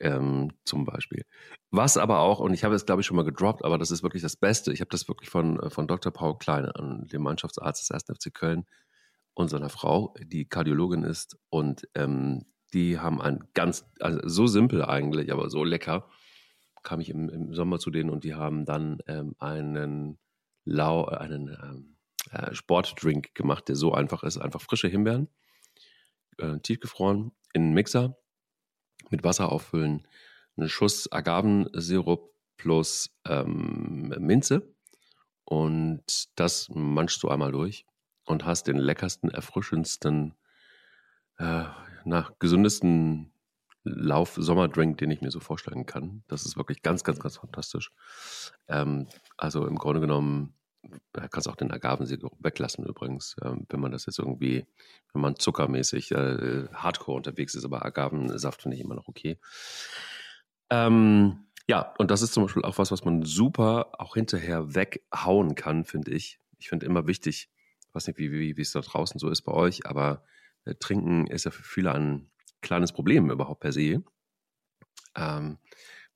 [0.00, 1.26] Ähm, zum Beispiel.
[1.72, 4.02] Was aber auch, und ich habe es glaube ich schon mal gedroppt, aber das ist
[4.02, 4.72] wirklich das Beste.
[4.72, 6.10] Ich habe das wirklich von, äh, von Dr.
[6.10, 8.04] Paul Kleine, an dem Mannschaftsarzt des 1.
[8.18, 8.64] FC Köln
[9.34, 11.36] und seiner Frau, die Kardiologin ist.
[11.50, 16.08] Und ähm, die haben ein ganz, also so simpel eigentlich, aber so lecker
[16.84, 20.18] kam ich im, im Sommer zu denen und die haben dann ähm, einen
[20.64, 21.96] Lau, äh, einen ähm,
[22.30, 24.38] äh, Sportdrink gemacht, der so einfach ist.
[24.38, 25.28] Einfach frische Himbeeren,
[26.38, 28.16] äh, tiefgefroren, in einen Mixer,
[29.10, 30.06] mit Wasser auffüllen,
[30.56, 34.74] einen Schuss Agavensirup plus ähm, Minze
[35.44, 36.04] und
[36.36, 37.86] das manchst du einmal durch
[38.24, 40.34] und hast den leckersten, erfrischendsten,
[41.38, 41.64] äh,
[42.04, 43.33] na, gesündesten
[43.84, 46.24] Lauf-Sommerdrink, den ich mir so vorstellen kann.
[46.26, 47.92] Das ist wirklich ganz, ganz, ganz fantastisch.
[48.66, 49.06] Ähm,
[49.36, 50.54] also im Grunde genommen
[51.12, 54.66] äh, kannst auch den Agavensirup weglassen übrigens, ähm, wenn man das jetzt irgendwie,
[55.12, 59.38] wenn man zuckermäßig äh, hardcore unterwegs ist, aber Agavensaft finde ich immer noch okay.
[60.70, 65.54] Ähm, ja, und das ist zum Beispiel auch was, was man super auch hinterher weghauen
[65.54, 66.40] kann, finde ich.
[66.58, 69.42] Ich finde immer wichtig, ich weiß nicht, wie, wie, wie es da draußen so ist
[69.42, 70.24] bei euch, aber
[70.64, 72.30] äh, Trinken ist ja für viele ein
[72.64, 74.02] kleines Problem überhaupt per se.
[75.16, 75.58] Ähm,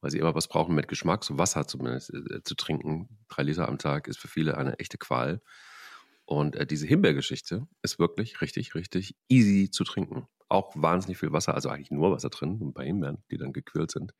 [0.01, 3.09] weil sie immer was brauchen mit Geschmack, so Wasser zumindest äh, zu trinken.
[3.28, 5.40] Drei Liter am Tag ist für viele eine echte Qual.
[6.24, 10.28] Und äh, diese Himbeergeschichte ist wirklich richtig, richtig easy zu trinken.
[10.49, 13.90] Auch wahnsinnig viel Wasser, also eigentlich nur Wasser drin, ein paar Himbeeren, die dann gequillt
[13.90, 14.12] sind.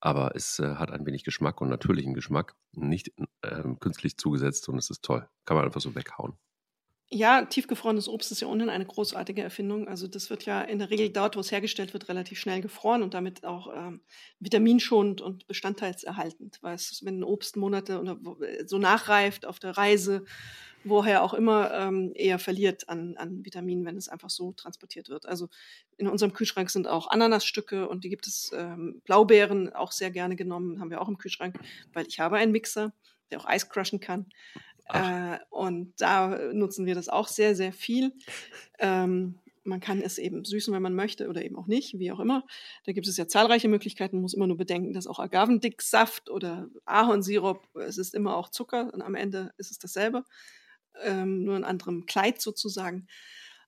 [0.00, 4.78] Aber es äh, hat ein wenig Geschmack und natürlichen Geschmack, nicht ähm, künstlich zugesetzt und
[4.78, 5.28] es ist toll.
[5.44, 6.36] Kann man einfach so weghauen.
[7.14, 9.86] Ja, tiefgefrorenes Obst ist ja ohnehin eine großartige Erfindung.
[9.86, 13.02] Also das wird ja in der Regel dort, wo es hergestellt wird, relativ schnell gefroren
[13.02, 14.00] und damit auch ähm,
[14.40, 16.58] vitaminschonend und bestandteilserhaltend.
[16.62, 20.24] Weil es, wenn ein Obst Monate oder äh, so nachreift auf der Reise,
[20.84, 25.26] woher auch immer, ähm, eher verliert an, an Vitaminen, wenn es einfach so transportiert wird.
[25.26, 25.50] Also
[25.98, 30.34] in unserem Kühlschrank sind auch Ananasstücke und die gibt es ähm, Blaubeeren auch sehr gerne
[30.34, 31.58] genommen, haben wir auch im Kühlschrank,
[31.92, 32.94] weil ich habe einen Mixer,
[33.30, 34.26] der auch Eis crushen kann.
[34.88, 38.12] Äh, und da nutzen wir das auch sehr, sehr viel.
[38.78, 42.20] Ähm, man kann es eben süßen, wenn man möchte oder eben auch nicht, wie auch
[42.20, 42.44] immer.
[42.84, 44.16] Da gibt es ja zahlreiche Möglichkeiten.
[44.16, 48.92] Man muss immer nur bedenken, dass auch Agavendicksaft oder Ahornsirup, es ist immer auch Zucker
[48.92, 50.24] und am Ende ist es dasselbe,
[51.02, 53.06] ähm, nur in anderem Kleid sozusagen.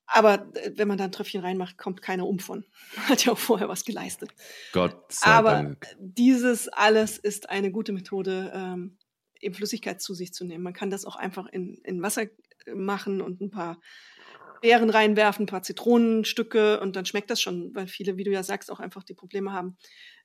[0.07, 2.65] Aber äh, wenn man da ein Tröpfchen reinmacht, kommt keiner um von.
[3.09, 4.31] Hat ja auch vorher was geleistet.
[4.73, 5.87] Gott sei Aber Dank.
[5.99, 8.99] dieses alles ist eine gute Methode, ähm,
[9.45, 10.65] eben Flüssigkeit zu sich zu nehmen.
[10.65, 13.81] Man kann das auch einfach in, in Wasser äh, machen und ein paar
[14.61, 18.43] Beeren reinwerfen, ein paar Zitronenstücke und dann schmeckt das schon, weil viele, wie du ja
[18.43, 19.77] sagst, auch einfach die Probleme haben,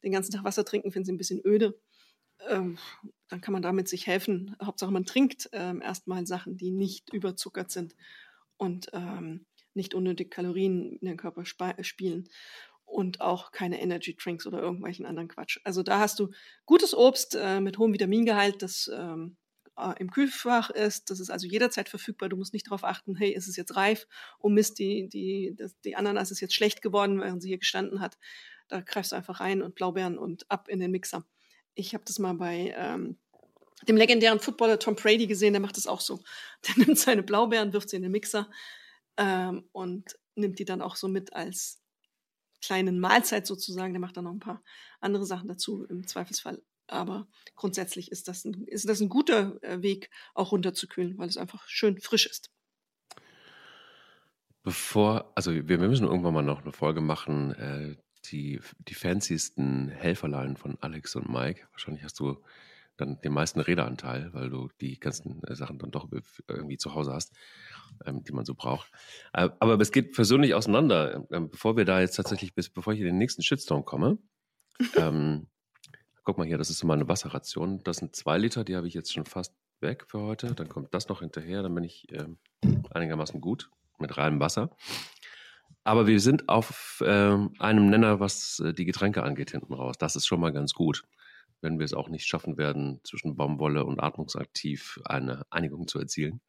[0.03, 1.77] den ganzen Tag Wasser trinken, finden sie ein bisschen öde.
[2.47, 2.77] Ähm,
[3.27, 4.55] dann kann man damit sich helfen.
[4.63, 7.95] Hauptsache, man trinkt ähm, erstmal Sachen, die nicht überzuckert sind
[8.55, 12.29] und ähm, nicht unnötig Kalorien in den Körper spielen
[12.89, 15.59] und auch keine Energy Drinks oder irgendwelchen anderen Quatsch.
[15.63, 16.31] Also da hast du
[16.65, 19.37] gutes Obst äh, mit hohem Vitamingehalt, das ähm,
[19.77, 21.09] äh, im Kühlfach ist.
[21.09, 22.29] Das ist also jederzeit verfügbar.
[22.29, 24.07] Du musst nicht darauf achten, hey, ist es jetzt reif?
[24.39, 28.01] Oh Mist, die, die, das, die Ananas ist jetzt schlecht geworden, während sie hier gestanden
[28.01, 28.17] hat.
[28.67, 31.25] Da greifst du einfach rein und Blaubeeren und ab in den Mixer.
[31.75, 33.17] Ich habe das mal bei ähm,
[33.87, 36.19] dem legendären Footballer Tom Brady gesehen, der macht das auch so.
[36.67, 38.49] Der nimmt seine Blaubeeren, wirft sie in den Mixer
[39.17, 41.81] ähm, und nimmt die dann auch so mit als
[42.61, 43.93] kleinen Mahlzeit sozusagen.
[43.93, 44.63] Der macht dann noch ein paar
[44.99, 46.61] andere Sachen dazu im Zweifelsfall.
[46.87, 51.37] Aber grundsätzlich ist das ein, ist das ein guter äh, Weg, auch runterzukühlen, weil es
[51.37, 52.49] einfach schön frisch ist.
[54.63, 57.95] Bevor, also wir, müssen irgendwann mal noch eine Folge machen, äh,
[58.25, 61.67] die, die fancysten Helferlein von Alex und Mike.
[61.71, 62.37] Wahrscheinlich hast du
[62.99, 66.09] dann den meisten Redeanteil, weil du die ganzen äh, Sachen dann doch
[66.47, 67.33] irgendwie zu Hause hast,
[68.05, 68.91] ähm, die man so braucht.
[69.33, 71.25] Äh, aber es geht persönlich auseinander.
[71.31, 74.17] Ähm, bevor wir da jetzt tatsächlich, bis, bevor ich in den nächsten Shitstorm komme,
[74.97, 75.47] ähm,
[76.23, 77.81] guck mal hier, das ist so meine Wasserration.
[77.83, 80.53] Das sind zwei Liter, die habe ich jetzt schon fast weg für heute.
[80.53, 82.37] Dann kommt das noch hinterher, dann bin ich ähm,
[82.91, 84.69] einigermaßen gut mit reinem Wasser.
[85.83, 89.97] Aber wir sind auf ähm, einem Nenner, was äh, die Getränke angeht, hinten raus.
[89.97, 91.03] Das ist schon mal ganz gut
[91.61, 96.41] wenn wir es auch nicht schaffen werden, zwischen Baumwolle und Atmungsaktiv eine Einigung zu erzielen.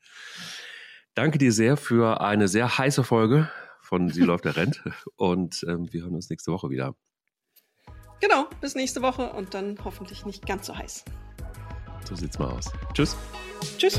[1.15, 3.51] Danke dir sehr für eine sehr heiße Folge
[3.83, 4.83] von Sie läuft der Rent
[5.17, 6.95] und ähm, wir hören uns nächste Woche wieder.
[8.21, 11.05] Genau, bis nächste Woche und dann hoffentlich nicht ganz so heiß.
[12.05, 12.71] So sieht's mal aus.
[12.93, 13.17] Tschüss.
[13.79, 13.99] Tschüss.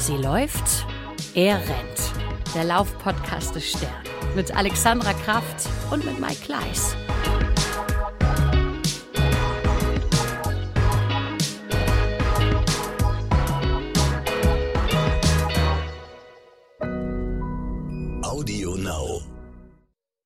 [0.00, 0.86] Sie läuft,
[1.34, 2.12] er rennt.
[2.54, 4.04] Der Laufpodcast des Stern
[4.34, 6.96] mit Alexandra Kraft und mit Mike Kleiss.